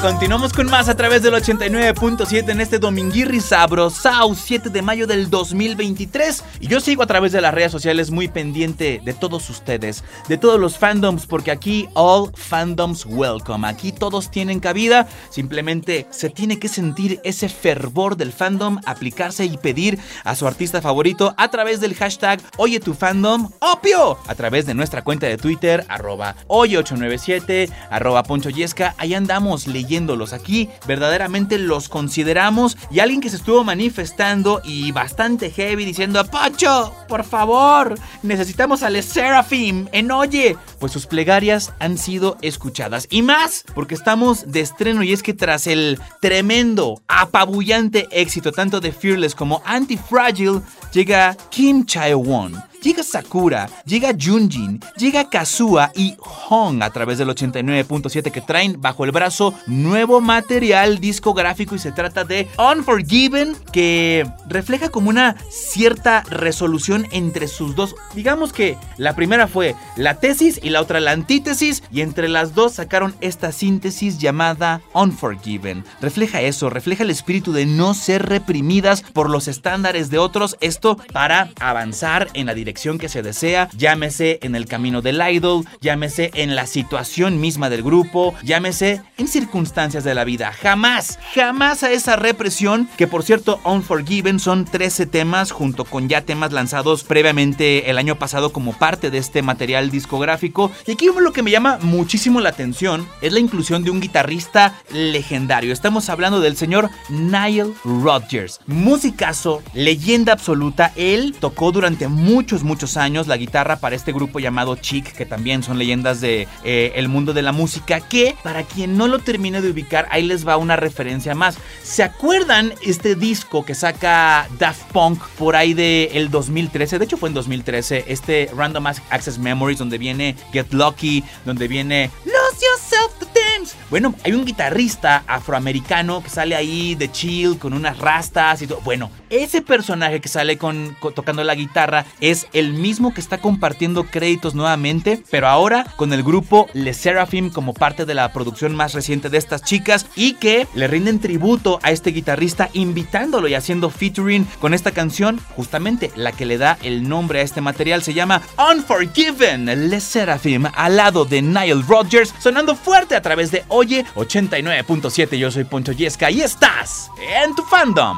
Continuamos 0.02 0.54
con 0.54 0.65
más 0.65 0.89
a 0.89 0.96
través 0.96 1.22
del 1.22 1.36
89.7 1.36 2.50
en 2.50 2.62
este 2.62 2.80
dominguirri 2.80 3.39
sabrosao 3.39 4.34
7 4.34 4.72
de 4.72 4.82
mayo 4.82 5.06
del 5.06 5.30
2023. 5.30 6.43
Y 6.60 6.67
yo 6.67 6.80
sigo 6.80 7.04
a 7.04 7.06
través 7.06 7.32
de 7.32 7.41
las 7.41 7.54
redes 7.54 7.72
sociales 7.72 8.10
muy 8.10 8.28
pendiente 8.28 9.00
de 9.06 9.13
todos 9.13 9.48
ustedes, 9.52 10.04
de 10.28 10.39
todos 10.39 10.60
los 10.60 10.80
fandoms, 10.80 11.28
porque 11.28 11.52
aquí 11.52 11.88
all 11.93 12.32
fandoms 12.34 13.06
welcome. 13.06 13.67
Aquí 13.67 13.91
todos 13.91 14.32
tienen 14.32 14.60
cabida. 14.60 15.08
Simplemente 15.30 16.08
se 16.10 16.32
tiene 16.32 16.58
que 16.58 16.69
sentir 16.69 17.22
ese 17.24 17.50
fervor 17.50 18.17
del 18.17 18.32
fandom, 18.34 18.80
aplicarse 18.88 19.46
y 19.46 19.58
pedir 19.58 20.00
a 20.24 20.36
su 20.36 20.48
artista 20.48 20.82
favorito 20.82 21.36
a 21.38 21.50
través 21.50 21.82
del 21.82 21.93
hashtag 21.93 22.41
Oye 22.58 22.80
tu 22.80 22.96
fandom, 22.96 23.52
opio, 23.60 24.17
a 24.26 24.34
través 24.34 24.65
de 24.65 24.74
nuestra 24.74 25.04
cuenta 25.04 25.28
de 25.28 25.38
Twitter, 25.38 25.86
arroba 25.88 26.36
Oye897, 26.48 27.72
arroba 27.91 28.22
Poncho 28.23 28.49
Yesca. 28.49 28.95
Ahí 28.97 29.13
andamos 29.13 29.67
leyéndolos 29.67 30.33
aquí. 30.33 30.69
Verdaderamente 30.88 31.57
los 31.57 31.89
consideramos. 31.89 32.77
Y 32.91 32.99
alguien 32.99 33.21
que 33.21 33.29
se 33.29 33.36
estuvo 33.36 33.63
manifestando 33.63 34.62
y 34.63 34.91
bastante 34.91 35.51
heavy 35.51 35.86
diciendo: 35.86 36.23
Poncho, 36.25 36.93
por 37.07 37.23
favor, 37.23 37.97
necesitamos 38.21 38.83
al 38.83 39.01
Seraphim 39.03 39.88
en 39.91 40.12
Oye. 40.12 40.57
Pues 40.79 40.91
sus 40.91 41.05
plegarias 41.05 41.73
han 41.79 41.97
sido 41.97 42.38
escuchadas. 42.41 43.07
Y 43.09 43.21
más, 43.21 43.63
porque 43.73 43.95
estamos 43.95 44.51
de 44.51 44.62
estreno. 44.62 45.03
Y 45.03 45.13
es 45.13 45.23
que 45.23 45.33
tras 45.33 45.67
el 45.67 45.99
tremendo, 46.21 47.01
apabullante 47.07 48.07
éxito 48.12 48.51
tanto 48.51 48.79
de 48.79 48.91
Fearless 48.91 49.36
como 49.36 49.62
Anti-Fragile, 49.65 50.62
llega 50.91 51.36
Kim 51.49 51.86
Chae-won 51.86 52.72
llega 52.84 53.02
Sakura, 53.02 53.69
llega 53.86 54.13
Junjin, 54.19 54.80
llega 54.98 55.30
Kazuha 55.30 55.91
y 55.96 56.15
Hong 56.19 56.84
a 56.84 56.89
través 56.89 57.17
del 57.17 57.30
89.7 57.30 58.30
que 58.30 58.41
traen 58.41 58.82
bajo 58.82 59.06
el 59.06 59.12
brazo 59.12 59.54
nuevo 59.67 60.19
material 60.19 61.00
discográfico 61.00 61.76
y 61.76 61.80
se 61.80 61.93
trata 61.93 62.26
de 62.26 62.48
Unforgiven 62.58 63.56
que 63.72 64.28
refleja 64.48 64.89
como 64.89 65.10
una 65.10 65.38
cierta 65.50 66.24
resolución 66.30 67.08
entre 67.12 67.48
sus 67.48 67.76
dos. 67.76 67.96
Digamos 68.13 68.52
que 68.52 68.78
la 68.98 69.15
primera 69.15 69.48
fue 69.48 69.76
la 69.96 70.19
tesis 70.19 70.60
y 70.62 70.69
la 70.69 70.82
otra 70.82 71.00
la 71.00 71.12
antítesis 71.12 71.84
y 71.89 72.02
entre 72.02 72.28
las 72.28 72.54
dos 72.54 72.74
sacaron 72.74 73.15
esta 73.22 73.54
síntesis 73.54 74.19
llamada 74.19 74.82
Unforgiven. 74.93 75.86
Refleja 76.02 76.41
eso, 76.41 76.69
refleja 76.69 77.04
el 77.04 77.10
espíritu 77.10 77.54
de 77.54 77.65
no 77.65 77.93
ser 77.93 78.26
reprimidas 78.26 79.02
por 79.02 79.30
los 79.30 79.48
estándares 79.48 80.10
de 80.10 80.17
otros, 80.17 80.58
esto 80.60 80.98
para 81.13 81.50
avanzar 81.62 82.28
en 82.34 82.48
la 82.48 82.54
dirección 82.54 82.72
que 82.73 83.09
se 83.09 83.21
desea, 83.21 83.69
llámese 83.77 84.39
en 84.41 84.55
el 84.55 84.65
camino 84.65 85.01
del 85.01 85.21
idol, 85.31 85.65
llámese 85.79 86.31
en 86.33 86.55
la 86.55 86.65
situación 86.65 87.39
misma 87.39 87.69
del 87.69 87.83
grupo, 87.83 88.33
llámese 88.43 89.01
en 89.17 89.27
circunstancias 89.27 90.03
de 90.03 90.15
la 90.15 90.23
vida. 90.23 90.51
Jamás, 90.51 91.19
jamás 91.33 91.83
a 91.83 91.91
esa 91.91 92.15
represión, 92.15 92.89
que 92.97 93.07
por 93.07 93.23
cierto, 93.23 93.62
Unforgiven 93.63 94.39
son 94.39 94.65
13 94.65 95.05
temas 95.05 95.51
junto 95.51 95.86
con 95.86 96.09
ya 96.09 96.21
temas 96.21 96.51
lanzados 96.51 97.03
previamente 97.03 97.89
el 97.89 97.97
año 97.97 98.15
pasado 98.15 98.51
como 98.51 98.73
parte 98.73 99.12
de 99.12 99.19
este 99.19 99.41
material 99.41 99.91
discográfico. 99.91 100.71
Y 100.88 100.91
aquí 100.91 101.07
lo 101.15 101.31
que 101.31 101.43
me 101.43 101.51
llama 101.51 101.77
muchísimo 101.81 102.41
la 102.41 102.49
atención 102.49 103.07
es 103.21 103.33
la 103.33 103.39
inclusión 103.39 103.83
de 103.83 103.91
un 103.91 104.01
guitarrista 104.01 104.75
legendario. 104.91 105.71
Estamos 105.71 106.09
hablando 106.09 106.41
del 106.41 106.57
señor 106.57 106.89
Nile 107.09 107.73
Rodgers. 107.83 108.59
Musicazo, 108.65 109.62
leyenda 109.73 110.33
absoluta. 110.33 110.91
Él 110.95 111.36
tocó 111.39 111.71
durante 111.71 112.07
muchos, 112.07 112.62
muchos 112.63 112.97
años 112.97 113.28
la 113.28 113.38
guitarra 113.38 113.78
para 113.78 113.95
este 113.95 114.12
grupo 114.12 114.39
llamado 114.39 114.76
Chic, 114.76 115.12
que 115.13 115.26
también 115.26 115.63
son 115.63 115.78
leyendas 115.78 116.21
de 116.21 116.47
eh, 116.63 116.93
mundo 117.08 117.34
de 117.34 117.41
la 117.41 117.52
música. 117.52 117.99
Que 118.02 118.36
para 118.43 118.63
quien 118.63 118.97
no 118.97 119.08
lo 119.08 119.19
termine 119.19 119.62
de 119.62 119.69
ubicar, 119.69 120.08
ahí 120.10 120.23
les 120.23 120.47
va 120.47 120.58
una 120.58 120.76
referencia 120.76 121.36
más. 121.36 121.58
¿Se 121.84 122.02
acuerdan 122.04 122.73
este 122.82 123.15
disco 123.15 123.63
que 123.65 123.76
saca 123.76 124.47
Daft 124.58 124.91
Punk 124.91 125.21
por 125.38 125.56
ahí 125.56 125.73
del 125.73 126.10
el 126.13 126.32
2013? 126.32 126.97
De 126.99 127.06
hecho, 127.06 127.17
fue 127.17 127.30
en 127.30 127.36
2013. 127.36 128.06
Este 128.08 128.49
Random 128.56 128.88
Access 128.88 129.38
Memories, 129.38 129.78
donde 129.80 129.97
viene 129.97 130.36
Get 130.52 130.71
Lucky, 130.73 131.23
donde 131.45 131.67
viene 131.67 132.10
Lose 132.26 132.65
Yourself 132.65 133.19
to 133.19 133.26
Dance. 133.26 133.76
Bueno, 133.89 134.15
hay 134.23 134.32
un 134.34 134.45
guitarrista 134.45 135.23
afroamericano 135.28 136.23
que 136.23 136.30
sale 136.30 136.56
ahí 136.56 136.95
de 136.95 137.12
chill 137.12 137.58
con 137.60 137.73
unas 137.73 137.97
rastas 137.97 138.62
y 138.62 138.67
todo. 138.67 138.82
Bueno, 138.82 139.12
ese 139.30 139.62
personaje 139.62 140.19
que 140.21 140.30
sale 140.30 140.58
con- 140.58 140.95
tocando 141.15 141.43
la 141.43 141.56
guitarra 141.56 142.06
es 142.19 142.47
el 142.53 142.73
mismo 142.73 143.13
que 143.13 143.21
está 143.21 143.39
compartiendo 143.39 144.05
créditos 144.05 144.55
nuevamente, 144.55 145.23
pero 145.29 145.47
ahora 145.47 145.85
con 145.95 146.13
el 146.13 146.23
grupo 146.23 146.67
Le 146.73 146.93
Seraphim 146.93 147.49
como 147.49 147.73
parte 147.73 148.05
de 148.05 148.13
la 148.13 148.31
producción 148.31 148.75
más 148.75 148.93
reciente 148.93 149.29
de 149.29 149.37
estas 149.37 149.63
chicas 149.63 150.05
y 150.15 150.33
que 150.33 150.67
le 150.73 150.87
rinden 150.87 151.19
tributo 151.19 151.79
a 151.83 151.91
este 151.91 152.11
guitarrista 152.11 152.69
invitándolo 152.73 153.47
y 153.47 153.55
haciendo 153.55 153.89
featuring 153.89 154.45
con 154.59 154.73
esta 154.73 154.91
canción, 154.91 155.39
justamente 155.55 156.11
la 156.15 156.31
que 156.31 156.45
le 156.45 156.57
da 156.57 156.77
el 156.83 157.07
nombre 157.07 157.39
a 157.39 157.43
este 157.43 157.61
material 157.61 158.03
se 158.03 158.13
llama 158.13 158.41
Unforgiven, 158.71 159.89
Le 159.89 159.99
Seraphim 159.99 160.67
al 160.73 160.95
lado 160.95 161.25
de 161.25 161.41
Nile 161.41 161.83
Rodgers 161.87 162.33
sonando 162.39 162.75
fuerte 162.75 163.15
a 163.15 163.21
través 163.21 163.51
de 163.51 163.63
Oye 163.67 164.05
89.7. 164.15 165.37
Yo 165.37 165.51
soy 165.51 165.63
Poncho 165.63 165.91
Yesca 165.91 166.29
y 166.29 166.41
estás 166.41 167.09
en 167.43 167.55
tu 167.55 167.63
fandom. 167.63 168.17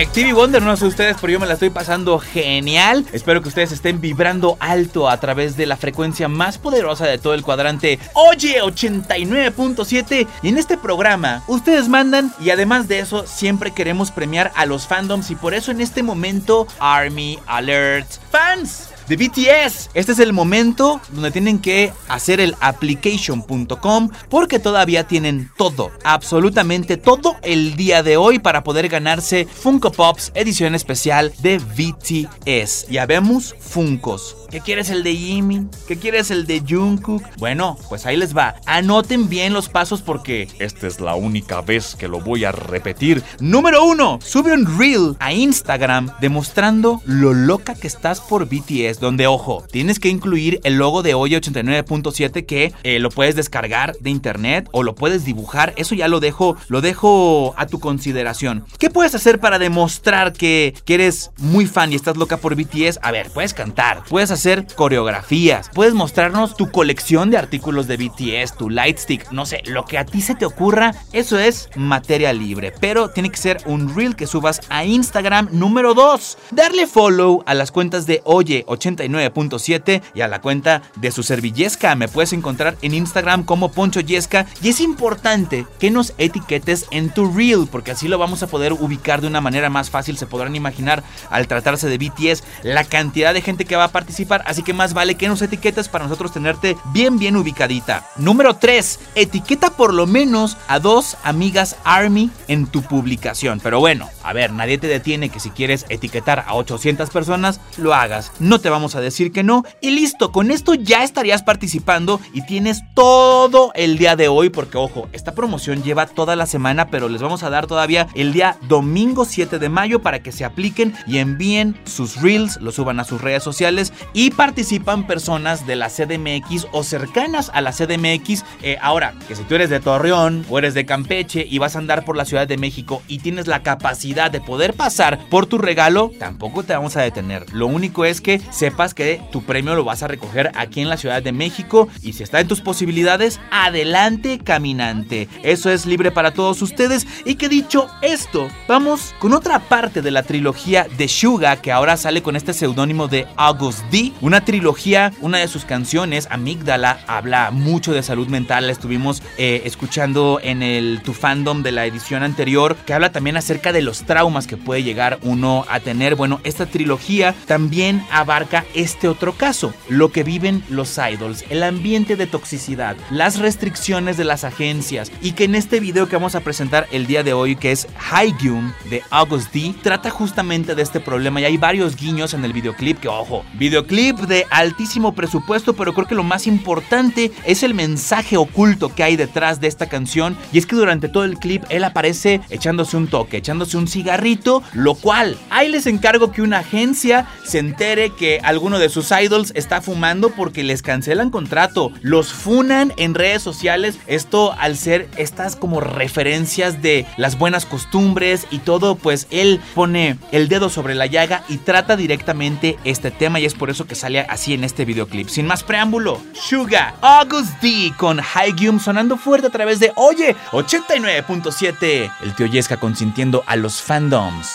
Wonder, 0.00 0.12
Efectivi 0.12 0.32
Wonder, 0.32 0.62
no 0.62 0.76
sé 0.76 0.86
ustedes, 0.86 1.16
pero 1.20 1.32
yo 1.34 1.40
me 1.40 1.46
la 1.46 1.54
estoy 1.54 1.70
pasando 1.70 2.18
genial. 2.18 3.04
Espero 3.12 3.42
que 3.42 3.48
ustedes 3.48 3.72
estén 3.72 4.00
vibrando 4.00 4.56
alto 4.58 5.08
a 5.08 5.20
través 5.20 5.56
de 5.56 5.66
la 5.66 5.76
frecuencia 5.76 6.26
más 6.26 6.58
poderosa 6.58 7.06
de 7.06 7.18
todo 7.18 7.34
el 7.34 7.42
cuadrante. 7.42 7.98
Oye, 8.14 8.62
89.7. 8.62 10.26
Y 10.42 10.48
en 10.48 10.58
este 10.58 10.78
programa, 10.78 11.42
ustedes 11.48 11.88
mandan 11.88 12.32
y 12.40 12.50
además 12.50 12.88
de 12.88 13.00
eso, 13.00 13.26
siempre 13.26 13.72
queremos 13.72 14.10
premiar 14.10 14.52
a 14.56 14.64
los 14.66 14.86
fandoms 14.86 15.30
y 15.30 15.36
por 15.36 15.54
eso 15.54 15.70
en 15.70 15.80
este 15.80 16.02
momento, 16.02 16.66
Army 16.78 17.38
Alert 17.46 18.08
Fans 18.30 18.89
de 19.10 19.16
BTS. 19.16 19.90
Este 19.92 20.12
es 20.12 20.20
el 20.20 20.32
momento 20.32 21.00
donde 21.10 21.32
tienen 21.32 21.58
que 21.58 21.92
hacer 22.06 22.40
el 22.40 22.54
application.com 22.60 24.10
porque 24.28 24.60
todavía 24.60 25.08
tienen 25.08 25.50
todo, 25.56 25.90
absolutamente 26.04 26.96
todo 26.96 27.36
el 27.42 27.74
día 27.74 28.04
de 28.04 28.16
hoy 28.16 28.38
para 28.38 28.62
poder 28.62 28.88
ganarse 28.88 29.46
Funko 29.46 29.90
Pops 29.90 30.30
edición 30.34 30.76
especial 30.76 31.32
de 31.40 31.58
BTS. 31.58 32.86
Ya 32.88 33.04
vemos 33.06 33.56
Funkos. 33.58 34.36
¿Qué 34.50 34.60
quieres 34.60 34.90
el 34.90 35.04
de 35.04 35.14
Jimmy? 35.14 35.68
¿Qué 35.86 35.96
quieres 35.96 36.32
el 36.32 36.44
de 36.44 36.60
Jungkook? 36.68 37.22
Bueno, 37.38 37.78
pues 37.88 38.04
ahí 38.04 38.16
les 38.16 38.36
va. 38.36 38.56
Anoten 38.66 39.28
bien 39.28 39.52
los 39.52 39.68
pasos 39.68 40.02
porque 40.02 40.48
esta 40.58 40.88
es 40.88 41.00
la 41.00 41.14
única 41.14 41.60
vez 41.60 41.94
que 41.94 42.08
lo 42.08 42.20
voy 42.20 42.44
a 42.44 42.50
repetir. 42.50 43.22
Número 43.38 43.84
uno, 43.84 44.18
sube 44.20 44.52
un 44.52 44.76
reel 44.76 45.16
a 45.20 45.32
Instagram 45.32 46.10
demostrando 46.20 47.00
lo 47.04 47.32
loca 47.32 47.76
que 47.76 47.86
estás 47.86 48.20
por 48.20 48.46
BTS. 48.46 48.99
Donde, 49.00 49.26
ojo, 49.26 49.64
tienes 49.70 49.98
que 49.98 50.08
incluir 50.08 50.60
el 50.62 50.74
logo 50.74 51.02
de 51.02 51.14
Oye 51.14 51.40
89.7 51.40 52.44
que 52.44 52.72
eh, 52.82 52.98
lo 52.98 53.10
puedes 53.10 53.34
descargar 53.34 53.96
de 54.00 54.10
internet 54.10 54.68
o 54.72 54.82
lo 54.82 54.94
puedes 54.94 55.24
dibujar. 55.24 55.72
Eso 55.76 55.94
ya 55.94 56.06
lo 56.08 56.20
dejo, 56.20 56.56
lo 56.68 56.80
dejo 56.80 57.54
a 57.56 57.66
tu 57.66 57.80
consideración. 57.80 58.64
¿Qué 58.78 58.90
puedes 58.90 59.14
hacer 59.14 59.40
para 59.40 59.58
demostrar 59.58 60.32
que, 60.32 60.74
eres 60.90 61.30
muy 61.38 61.66
fan 61.66 61.92
y 61.92 61.94
estás 61.94 62.16
loca 62.16 62.36
por 62.36 62.56
BTS? 62.56 62.98
A 63.02 63.12
ver, 63.12 63.30
puedes 63.30 63.54
cantar, 63.54 64.02
puedes 64.08 64.32
hacer 64.32 64.66
coreografías, 64.74 65.70
puedes 65.72 65.94
mostrarnos 65.94 66.56
tu 66.56 66.70
colección 66.72 67.30
de 67.30 67.38
artículos 67.38 67.86
de 67.86 67.96
BTS, 67.96 68.56
tu 68.56 68.68
lightstick, 68.68 69.30
no 69.30 69.46
sé, 69.46 69.62
lo 69.66 69.84
que 69.84 69.98
a 69.98 70.04
ti 70.04 70.20
se 70.20 70.34
te 70.34 70.46
ocurra, 70.46 70.94
eso 71.12 71.38
es 71.38 71.70
materia 71.76 72.32
libre, 72.32 72.72
pero 72.80 73.10
tiene 73.10 73.30
que 73.30 73.36
ser 73.36 73.58
un 73.66 73.94
reel 73.94 74.16
que 74.16 74.26
subas 74.26 74.60
a 74.68 74.84
Instagram 74.84 75.48
número 75.52 75.94
2. 75.94 76.38
Darle 76.50 76.88
follow 76.88 77.44
a 77.46 77.54
las 77.54 77.70
cuentas 77.70 78.06
de 78.06 78.20
Oye 78.24 78.64
89.7 78.96 80.02
y 80.14 80.20
a 80.20 80.28
la 80.28 80.40
cuenta 80.40 80.82
de 80.96 81.10
su 81.10 81.22
servillesca. 81.22 81.94
Me 81.94 82.08
puedes 82.08 82.32
encontrar 82.32 82.76
en 82.82 82.94
Instagram 82.94 83.44
como 83.44 83.72
Poncho 83.72 84.00
Yesca 84.00 84.46
y 84.62 84.68
es 84.68 84.80
importante 84.80 85.66
que 85.78 85.90
nos 85.90 86.14
etiquetes 86.18 86.86
en 86.90 87.10
tu 87.10 87.32
reel 87.32 87.68
porque 87.70 87.92
así 87.92 88.08
lo 88.08 88.18
vamos 88.18 88.42
a 88.42 88.46
poder 88.46 88.72
ubicar 88.72 89.20
de 89.20 89.26
una 89.26 89.40
manera 89.40 89.70
más 89.70 89.90
fácil. 89.90 90.16
Se 90.16 90.26
podrán 90.26 90.56
imaginar 90.56 91.02
al 91.30 91.46
tratarse 91.46 91.88
de 91.88 91.98
BTS 91.98 92.44
la 92.62 92.84
cantidad 92.84 93.34
de 93.34 93.42
gente 93.42 93.64
que 93.64 93.76
va 93.76 93.84
a 93.84 93.92
participar 93.92 94.42
así 94.46 94.62
que 94.62 94.72
más 94.72 94.94
vale 94.94 95.14
que 95.14 95.28
nos 95.28 95.42
etiquetes 95.42 95.88
para 95.88 96.04
nosotros 96.04 96.32
tenerte 96.32 96.76
bien 96.92 97.18
bien 97.18 97.36
ubicadita. 97.36 98.06
Número 98.16 98.54
3, 98.54 99.00
etiqueta 99.14 99.70
por 99.70 99.94
lo 99.94 100.06
menos 100.06 100.56
a 100.68 100.78
dos 100.78 101.16
amigas 101.24 101.76
Army 101.84 102.30
en 102.48 102.66
tu 102.66 102.82
publicación. 102.82 103.60
Pero 103.62 103.80
bueno, 103.80 104.08
a 104.22 104.32
ver, 104.32 104.52
nadie 104.52 104.78
te 104.78 104.86
detiene 104.86 105.28
que 105.28 105.40
si 105.40 105.50
quieres 105.50 105.86
etiquetar 105.88 106.44
a 106.46 106.54
800 106.54 107.10
personas, 107.10 107.60
lo 107.76 107.94
hagas. 107.94 108.32
No 108.38 108.60
te 108.60 108.70
vamos 108.70 108.79
a 108.80 109.00
decir 109.00 109.32
que 109.32 109.42
no. 109.42 109.64
Y 109.80 109.90
listo, 109.90 110.32
con 110.32 110.50
esto 110.50 110.74
ya 110.74 111.04
estarías 111.04 111.42
participando 111.42 112.20
y 112.32 112.42
tienes 112.42 112.82
todo 112.94 113.72
el 113.74 113.98
día 113.98 114.16
de 114.16 114.28
hoy 114.28 114.50
porque 114.50 114.78
ojo, 114.78 115.08
esta 115.12 115.34
promoción 115.34 115.82
lleva 115.82 116.06
toda 116.06 116.36
la 116.36 116.46
semana, 116.46 116.88
pero 116.88 117.08
les 117.08 117.22
vamos 117.22 117.42
a 117.42 117.50
dar 117.50 117.66
todavía 117.66 118.08
el 118.14 118.32
día 118.32 118.56
domingo 118.68 119.24
7 119.24 119.58
de 119.58 119.68
mayo 119.68 120.00
para 120.02 120.22
que 120.22 120.32
se 120.32 120.44
apliquen 120.44 120.94
y 121.06 121.18
envíen 121.18 121.78
sus 121.84 122.20
reels, 122.20 122.60
lo 122.60 122.72
suban 122.72 123.00
a 123.00 123.04
sus 123.04 123.20
redes 123.20 123.42
sociales 123.42 123.92
y 124.12 124.30
participan 124.30 125.06
personas 125.06 125.66
de 125.66 125.76
la 125.76 125.88
CDMX 125.88 126.66
o 126.72 126.82
cercanas 126.82 127.50
a 127.52 127.60
la 127.60 127.72
CDMX. 127.72 128.44
Eh, 128.62 128.78
ahora, 128.80 129.14
que 129.28 129.36
si 129.36 129.42
tú 129.44 129.54
eres 129.54 129.70
de 129.70 129.80
Torreón 129.80 130.44
o 130.48 130.58
eres 130.58 130.74
de 130.74 130.86
Campeche 130.86 131.46
y 131.48 131.58
vas 131.58 131.76
a 131.76 131.78
andar 131.78 132.04
por 132.04 132.16
la 132.16 132.24
Ciudad 132.24 132.48
de 132.48 132.56
México 132.56 133.02
y 133.08 133.18
tienes 133.18 133.46
la 133.46 133.62
capacidad 133.62 134.30
de 134.30 134.40
poder 134.40 134.74
pasar 134.74 135.18
por 135.28 135.46
tu 135.46 135.58
regalo, 135.58 136.10
tampoco 136.18 136.62
te 136.62 136.72
vamos 136.72 136.96
a 136.96 137.02
detener. 137.02 137.46
Lo 137.52 137.66
único 137.66 138.04
es 138.04 138.20
que 138.20 138.40
sepas 138.60 138.92
que 138.92 139.22
tu 139.32 139.42
premio 139.42 139.74
lo 139.74 139.84
vas 139.84 140.02
a 140.02 140.06
recoger 140.08 140.52
aquí 140.54 140.82
en 140.82 140.90
la 140.90 140.98
Ciudad 140.98 141.22
de 141.22 141.32
México 141.32 141.88
y 142.02 142.12
si 142.12 142.22
está 142.22 142.40
en 142.40 142.46
tus 142.46 142.60
posibilidades, 142.60 143.40
adelante 143.50 144.38
caminante. 144.38 145.28
Eso 145.42 145.70
es 145.70 145.86
libre 145.86 146.10
para 146.10 146.34
todos 146.34 146.60
ustedes 146.60 147.06
y 147.24 147.36
que 147.36 147.48
dicho 147.48 147.88
esto, 148.02 148.48
vamos 148.68 149.14
con 149.18 149.32
otra 149.32 149.60
parte 149.60 150.02
de 150.02 150.10
la 150.10 150.24
trilogía 150.24 150.86
de 150.98 151.08
Suga 151.08 151.56
que 151.56 151.72
ahora 151.72 151.96
sale 151.96 152.22
con 152.22 152.36
este 152.36 152.52
seudónimo 152.52 153.08
de 153.08 153.26
August 153.36 153.80
D 153.90 154.12
una 154.20 154.44
trilogía, 154.44 155.10
una 155.22 155.38
de 155.38 155.48
sus 155.48 155.64
canciones, 155.64 156.28
Amígdala, 156.30 157.00
habla 157.06 157.50
mucho 157.50 157.94
de 157.94 158.02
salud 158.02 158.28
mental. 158.28 158.66
La 158.66 158.72
estuvimos 158.72 159.22
eh, 159.38 159.62
escuchando 159.64 160.38
en 160.42 160.62
el 160.62 161.00
Tu 161.02 161.14
Fandom 161.14 161.62
de 161.62 161.72
la 161.72 161.86
edición 161.86 162.22
anterior, 162.22 162.76
que 162.84 162.92
habla 162.92 163.10
también 163.10 163.38
acerca 163.38 163.72
de 163.72 163.80
los 163.80 164.02
traumas 164.02 164.46
que 164.46 164.58
puede 164.58 164.82
llegar 164.82 165.18
uno 165.22 165.64
a 165.70 165.80
tener. 165.80 166.14
Bueno, 166.14 166.40
esta 166.44 166.66
trilogía 166.66 167.34
también 167.46 168.04
abarca 168.10 168.49
este 168.74 169.08
otro 169.08 169.32
caso, 169.32 169.72
lo 169.88 170.12
que 170.12 170.22
viven 170.22 170.62
los 170.68 170.98
idols, 170.98 171.44
el 171.50 171.62
ambiente 171.62 172.16
de 172.16 172.26
toxicidad, 172.26 172.96
las 173.10 173.38
restricciones 173.38 174.16
de 174.16 174.24
las 174.24 174.44
agencias 174.44 175.10
y 175.22 175.32
que 175.32 175.44
en 175.44 175.54
este 175.54 175.80
video 175.80 176.08
que 176.08 176.16
vamos 176.16 176.34
a 176.34 176.40
presentar 176.40 176.86
el 176.92 177.06
día 177.06 177.22
de 177.22 177.32
hoy, 177.32 177.56
que 177.56 177.72
es 177.72 177.86
Hygium 178.10 178.72
de 178.88 179.02
August 179.10 179.52
D, 179.52 179.74
trata 179.82 180.10
justamente 180.10 180.74
de 180.74 180.82
este 180.82 181.00
problema 181.00 181.40
y 181.40 181.44
hay 181.44 181.56
varios 181.56 181.96
guiños 181.96 182.34
en 182.34 182.44
el 182.44 182.52
videoclip 182.52 182.98
que, 182.98 183.08
ojo, 183.08 183.44
videoclip 183.54 184.18
de 184.18 184.46
altísimo 184.50 185.14
presupuesto, 185.14 185.74
pero 185.74 185.94
creo 185.94 186.06
que 186.06 186.14
lo 186.14 186.22
más 186.22 186.46
importante 186.46 187.32
es 187.44 187.62
el 187.62 187.74
mensaje 187.74 188.36
oculto 188.36 188.94
que 188.94 189.02
hay 189.02 189.16
detrás 189.16 189.60
de 189.60 189.68
esta 189.68 189.88
canción. 189.88 190.36
Y 190.52 190.58
es 190.58 190.66
que 190.66 190.76
durante 190.76 191.08
todo 191.08 191.24
el 191.24 191.38
clip 191.38 191.64
él 191.68 191.84
aparece 191.84 192.40
echándose 192.50 192.96
un 192.96 193.08
toque, 193.08 193.38
echándose 193.38 193.76
un 193.76 193.88
cigarrito, 193.88 194.62
lo 194.72 194.94
cual 194.94 195.36
ahí 195.50 195.68
les 195.68 195.86
encargo 195.86 196.32
que 196.32 196.42
una 196.42 196.58
agencia 196.58 197.26
se 197.44 197.58
entere 197.58 198.10
que 198.10 198.39
alguno 198.42 198.78
de 198.78 198.88
sus 198.88 199.10
idols 199.10 199.52
está 199.54 199.80
fumando 199.80 200.30
porque 200.30 200.62
les 200.62 200.82
cancelan 200.82 201.30
contrato, 201.30 201.92
los 202.02 202.32
funan 202.32 202.92
en 202.96 203.14
redes 203.14 203.42
sociales. 203.42 203.98
Esto 204.06 204.54
al 204.58 204.76
ser 204.76 205.08
estas 205.16 205.56
como 205.56 205.80
referencias 205.80 206.82
de 206.82 207.06
las 207.16 207.38
buenas 207.38 207.66
costumbres 207.66 208.46
y 208.50 208.58
todo, 208.58 208.94
pues 208.94 209.26
él 209.30 209.60
pone 209.74 210.18
el 210.32 210.48
dedo 210.48 210.68
sobre 210.68 210.94
la 210.94 211.06
llaga 211.06 211.44
y 211.48 211.58
trata 211.58 211.96
directamente 211.96 212.78
este 212.84 213.10
tema 213.10 213.40
y 213.40 213.44
es 213.44 213.54
por 213.54 213.70
eso 213.70 213.86
que 213.86 213.94
sale 213.94 214.20
así 214.20 214.54
en 214.54 214.64
este 214.64 214.84
videoclip. 214.84 215.28
Sin 215.28 215.46
más 215.46 215.62
preámbulo, 215.62 216.20
Suga, 216.32 216.94
August 217.00 217.60
D 217.62 217.92
con 217.96 218.20
Hygium 218.20 218.80
sonando 218.80 219.16
fuerte 219.16 219.48
a 219.48 219.50
través 219.50 219.80
de 219.80 219.92
Oye 219.96 220.36
89.7. 220.52 222.12
El 222.22 222.34
tío 222.34 222.46
Yesca 222.46 222.78
consintiendo 222.78 223.42
a 223.46 223.56
los 223.56 223.82
fandoms. 223.82 224.48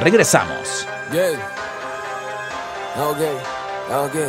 Regresamos. 0.00 0.86
Okay. 2.96 3.42
Okay. 3.90 4.28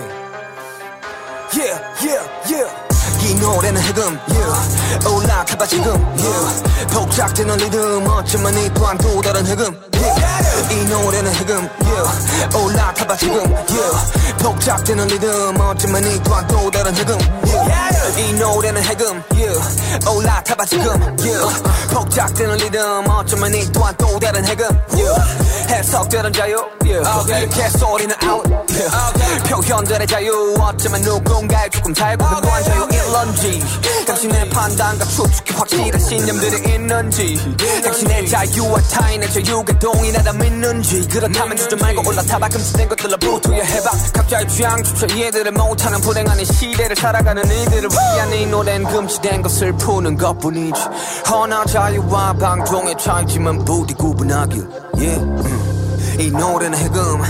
Yeah, 1.54 1.96
yeah, 2.02 2.50
yeah. 2.50 2.83
이 3.24 3.36
노래는 3.36 3.82
흑음 3.82 4.20
yeah. 4.30 5.08
올라타봐 5.08 5.66
지금 5.66 5.94
yeah. 6.18 6.64
복잡되는 6.94 7.56
리듬 7.58 8.06
어쩌면 8.08 8.58
이 8.58 8.70
또한 8.74 8.98
또 8.98 9.22
다른 9.22 9.46
흑음 9.46 9.80
yeah. 9.96 10.74
이 10.74 10.86
노래는 10.90 11.34
흑음 11.34 11.70
yeah. 11.86 12.58
올라타봐 12.58 13.16
지금 13.16 13.38
yeah. 13.38 14.38
복잡되는 14.40 15.08
리듬 15.08 15.60
어쩌면 15.60 16.04
이 16.06 16.22
또한 16.24 16.46
또 16.48 16.70
다른 16.70 16.94
흑음 16.94 17.18
yeah. 17.48 17.94
이 18.20 18.34
노래는 18.34 18.84
흑음 18.84 19.24
yeah. 19.36 20.10
올라타봐 20.10 20.66
지금 20.66 20.88
yeah. 21.20 21.64
복잡되는 21.94 22.58
리듬 22.58 23.10
어쩌면 23.10 23.56
이 23.56 23.72
또한 23.72 23.96
또 23.98 24.20
다른 24.20 24.46
흑음 24.46 24.68
yeah. 24.94 25.70
해석되는 25.70 26.34
자유 26.34 26.58
yeah. 26.84 27.20
okay. 27.20 27.48
개소리는 27.50 28.14
out 28.28 28.52
yeah. 28.70 28.92
okay. 29.08 29.44
표현들의 29.44 30.08
자유 30.08 30.56
어쩌면 30.60 31.02
누군가의 31.02 31.70
조금 31.70 31.94
잘못된 31.94 32.42
또한 32.42 32.64
자유 32.64 32.88
일런지. 33.14 33.62
당신의 34.08 34.50
판단과 34.50 35.06
추측이 35.06 35.54
확실한 35.54 36.00
신념들이 36.00 36.74
있는지. 36.74 37.56
당신의 37.84 38.28
자유와 38.28 38.82
타인의 38.82 39.32
자유가 39.32 39.78
동일하다 39.78 40.34
믿는지. 40.34 41.08
그렇다면 41.08 41.56
주저 41.56 41.76
말고 41.76 42.10
올라타봐. 42.10 42.50
금지된 42.50 42.90
것들로 42.90 43.18
부투여해봐. 43.18 43.92
각자의 44.14 44.48
취향조차 44.48 45.16
이해들을 45.16 45.52
못하는 45.52 46.02
불행한 46.02 46.40
이 46.40 46.46
시대를 46.46 46.96
살아가는 46.96 47.44
이들을 47.46 47.90
위한 47.92 48.34
이 48.34 48.46
노래는 48.48 48.92
금지된 48.92 49.44
것을 49.44 49.74
푸는 49.74 50.18
것뿐이지. 50.18 50.82
허나 51.30 51.66
자유와 51.66 52.34
방종의 52.34 52.96
차이지만 52.98 53.64
부디 53.64 53.94
구분하길. 53.94 54.68
yeah. 54.96 55.22
음. 55.22 56.18
이 56.20 56.32
노래는 56.32 56.78
해금. 56.80 57.22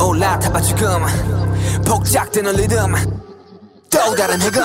올라타봐 0.00 0.60
지금. 0.62 1.04
복작되는 1.84 2.56
리듬 2.56 3.31
또 3.92 4.14
다른 4.16 4.40
해금 4.40 4.64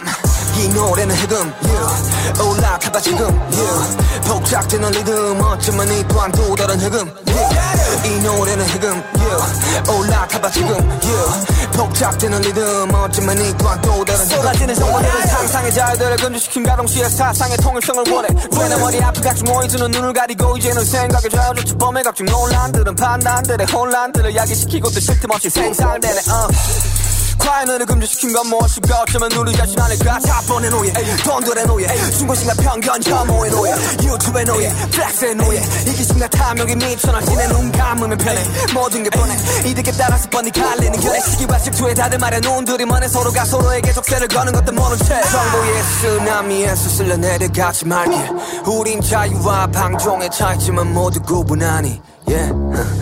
이 0.58 0.70
노래는 0.70 1.14
해금 1.14 1.54
yeah. 1.66 2.42
올라타봐 2.42 3.00
지금 3.02 3.26
yeah. 3.52 3.98
복잡되는 4.26 4.90
리듬 4.92 5.42
어쩌면 5.42 5.92
이 5.92 6.08
또한 6.08 6.32
또 6.32 6.56
다른 6.56 6.80
해금 6.80 7.14
yeah. 7.28 8.08
이 8.08 8.20
노래는 8.22 8.66
해금 8.70 9.04
yeah. 9.20 9.92
올라타봐 9.92 10.50
지금 10.50 10.70
yeah. 10.70 11.72
복잡되는 11.74 12.42
리듬 12.42 12.90
어쩌면 12.94 13.38
이 13.42 13.58
또한 13.58 13.82
또 13.82 14.06
다른 14.06 14.22
해금 14.22 14.38
쏟아지는 14.38 14.76
성원들은 14.76 15.28
상상의 15.28 15.74
자유들을 15.74 16.16
금지시킨 16.18 16.64
가동시의 16.64 17.10
사상의 17.10 17.58
통일성을 17.58 18.04
원해 18.10 18.30
왜내 18.58 18.78
머리 18.78 19.04
앞에 19.04 19.20
각종 19.20 19.54
오해주는 19.54 19.92
눈을 19.92 20.14
가리고 20.14 20.56
이제는 20.58 20.86
생각에 20.86 21.28
좌우조차 21.28 21.76
범해 21.78 22.02
각종 22.02 22.26
논란들은 22.28 22.96
판단들의 22.96 23.68
혼란들을 23.68 24.36
야기시키고 24.38 24.90
또 24.90 25.00
쉴틈 25.02 25.32
없이 25.32 25.50
생산되네 25.50 26.14
uh. 26.14 27.07
과연을 27.48 27.86
금지시킨 27.86 28.34
건 28.34 28.48
무엇일까 28.48 29.04
어쩌면 29.04 29.32
우리 29.32 29.54
자신 29.54 29.80
아닐까? 29.80 30.20
자본의 30.20 30.70
노예 30.70 30.92
돈들의 31.24 31.66
노예 31.66 31.88
중고심과 32.18 32.54
편견 32.56 33.02
혐오의 33.02 33.52
노예 33.52 33.72
유튜브의 34.04 34.46
노예 34.46 34.70
플렉스의 34.92 35.36
노예. 35.36 35.58
이기심과 35.88 36.28
탐욕이 36.28 36.76
미쳐나 36.76 37.22
지내 37.22 37.48
눈 37.48 37.72
감으면 37.72 38.18
편해. 38.18 38.44
모든 38.74 39.02
게 39.02 39.10
뻔해. 39.10 39.34
이득에 39.66 39.92
따라서 39.94 40.30
뻔히 40.30 40.52
갈리는 40.52 41.00
결의 41.00 41.22
시기와 41.22 41.58
질투에 41.60 41.94
다들 41.94 42.18
말해 42.18 42.42
눈들이 42.42 42.86
먼해 42.86 43.08
서로가 43.08 43.46
서로에게 43.46 43.94
적세를 43.94 44.28
거는 44.28 44.52
것도 44.52 44.74
모른 44.74 44.98
채. 44.98 45.22
정보의 45.22 45.84
쓰나미에서 46.02 46.90
쓸려 46.90 47.16
내려가지 47.16 47.86
말게 47.86 48.30
우린 48.66 49.00
자유와 49.02 49.68
방종의 49.68 50.30
차이지만 50.32 50.94
모두 50.94 51.22
구분하니 51.22 52.02
yeah. 52.30 52.52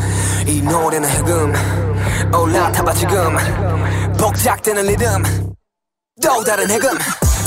이 0.47 0.61
노래는 0.61 1.09
해금 1.09 1.53
올라타봐 2.33 2.93
지금 2.93 3.37
복작되는 4.17 4.85
리듬 4.85 5.23
또 6.21 6.43
다른 6.43 6.69
해금 6.69 6.89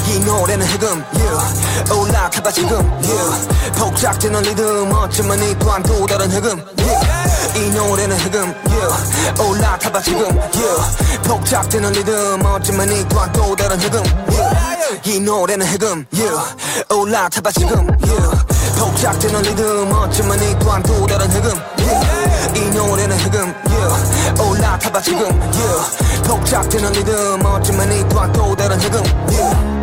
이 0.08 0.18
노래는 0.20 0.66
해금 0.66 1.04
yeah. 1.14 1.92
올라타봐 1.92 2.50
지금 2.50 2.76
yeah. 3.02 3.48
복작되는 3.78 4.42
리듬 4.42 4.92
어쩌면 4.92 5.42
이 5.42 5.58
또한 5.58 5.82
또 5.82 6.06
다른 6.06 6.30
해금 6.30 6.64
yeah. 6.78 7.58
이 7.58 7.70
노래는 7.70 8.18
해금 8.18 8.54
yeah. 8.70 9.42
올라타봐 9.42 10.00
지금 10.00 10.20
yeah. 10.20 11.22
복작되는 11.24 11.92
리듬 11.92 12.44
어쩌면 12.44 12.92
이 12.92 13.08
또한 13.08 13.32
또 13.32 13.54
다른 13.54 13.80
해금 13.80 14.02
yeah. 14.30 15.00
이 15.04 15.20
노래는 15.20 15.66
해금 15.66 16.06
yeah. 16.12 16.56
올라타봐 16.92 17.50
지금 17.52 17.86
yeah. 17.86 18.57
복작되는 18.78 19.42
리듬 19.42 19.92
어쩌면 19.92 20.42
이 20.42 20.58
또한 20.58 20.82
또 20.82 21.06
다른 21.06 21.30
해금 21.30 21.50
yeah. 21.78 22.60
이 22.60 22.70
노래는 22.70 23.18
해금 23.18 23.54
yeah. 23.68 24.42
올라타봐 24.42 25.00
지금 25.00 25.20
yeah. 25.22 26.24
복작되는 26.24 26.92
리듬 26.92 27.44
어쩌면 27.44 27.92
이 27.92 28.08
또한 28.08 28.32
또 28.32 28.54
다른 28.54 28.80
해금 28.80 29.02
yeah. 29.30 29.78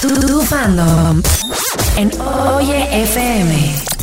Tu 0.00 0.42
fandom 0.42 1.22
en 1.96 2.10
Oye 2.20 2.86
FM. 3.08 3.95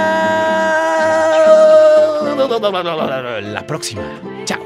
la 3.42 3.68
próxima. 3.68 4.02
Chao. 4.46 4.61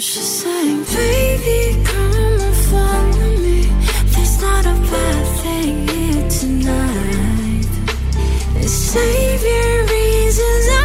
She's 0.00 0.24
saying, 0.24 0.84
baby, 0.84 1.84
come 1.84 2.40
and 2.40 2.56
follow 2.70 3.36
me. 3.36 3.68
There's 4.12 4.40
not 4.40 4.64
a 4.64 4.72
bad 4.72 5.26
thing 5.42 5.88
here 5.88 6.28
tonight. 6.30 7.68
Save 8.66 9.42
your 9.42 9.84
reasons 9.84 10.79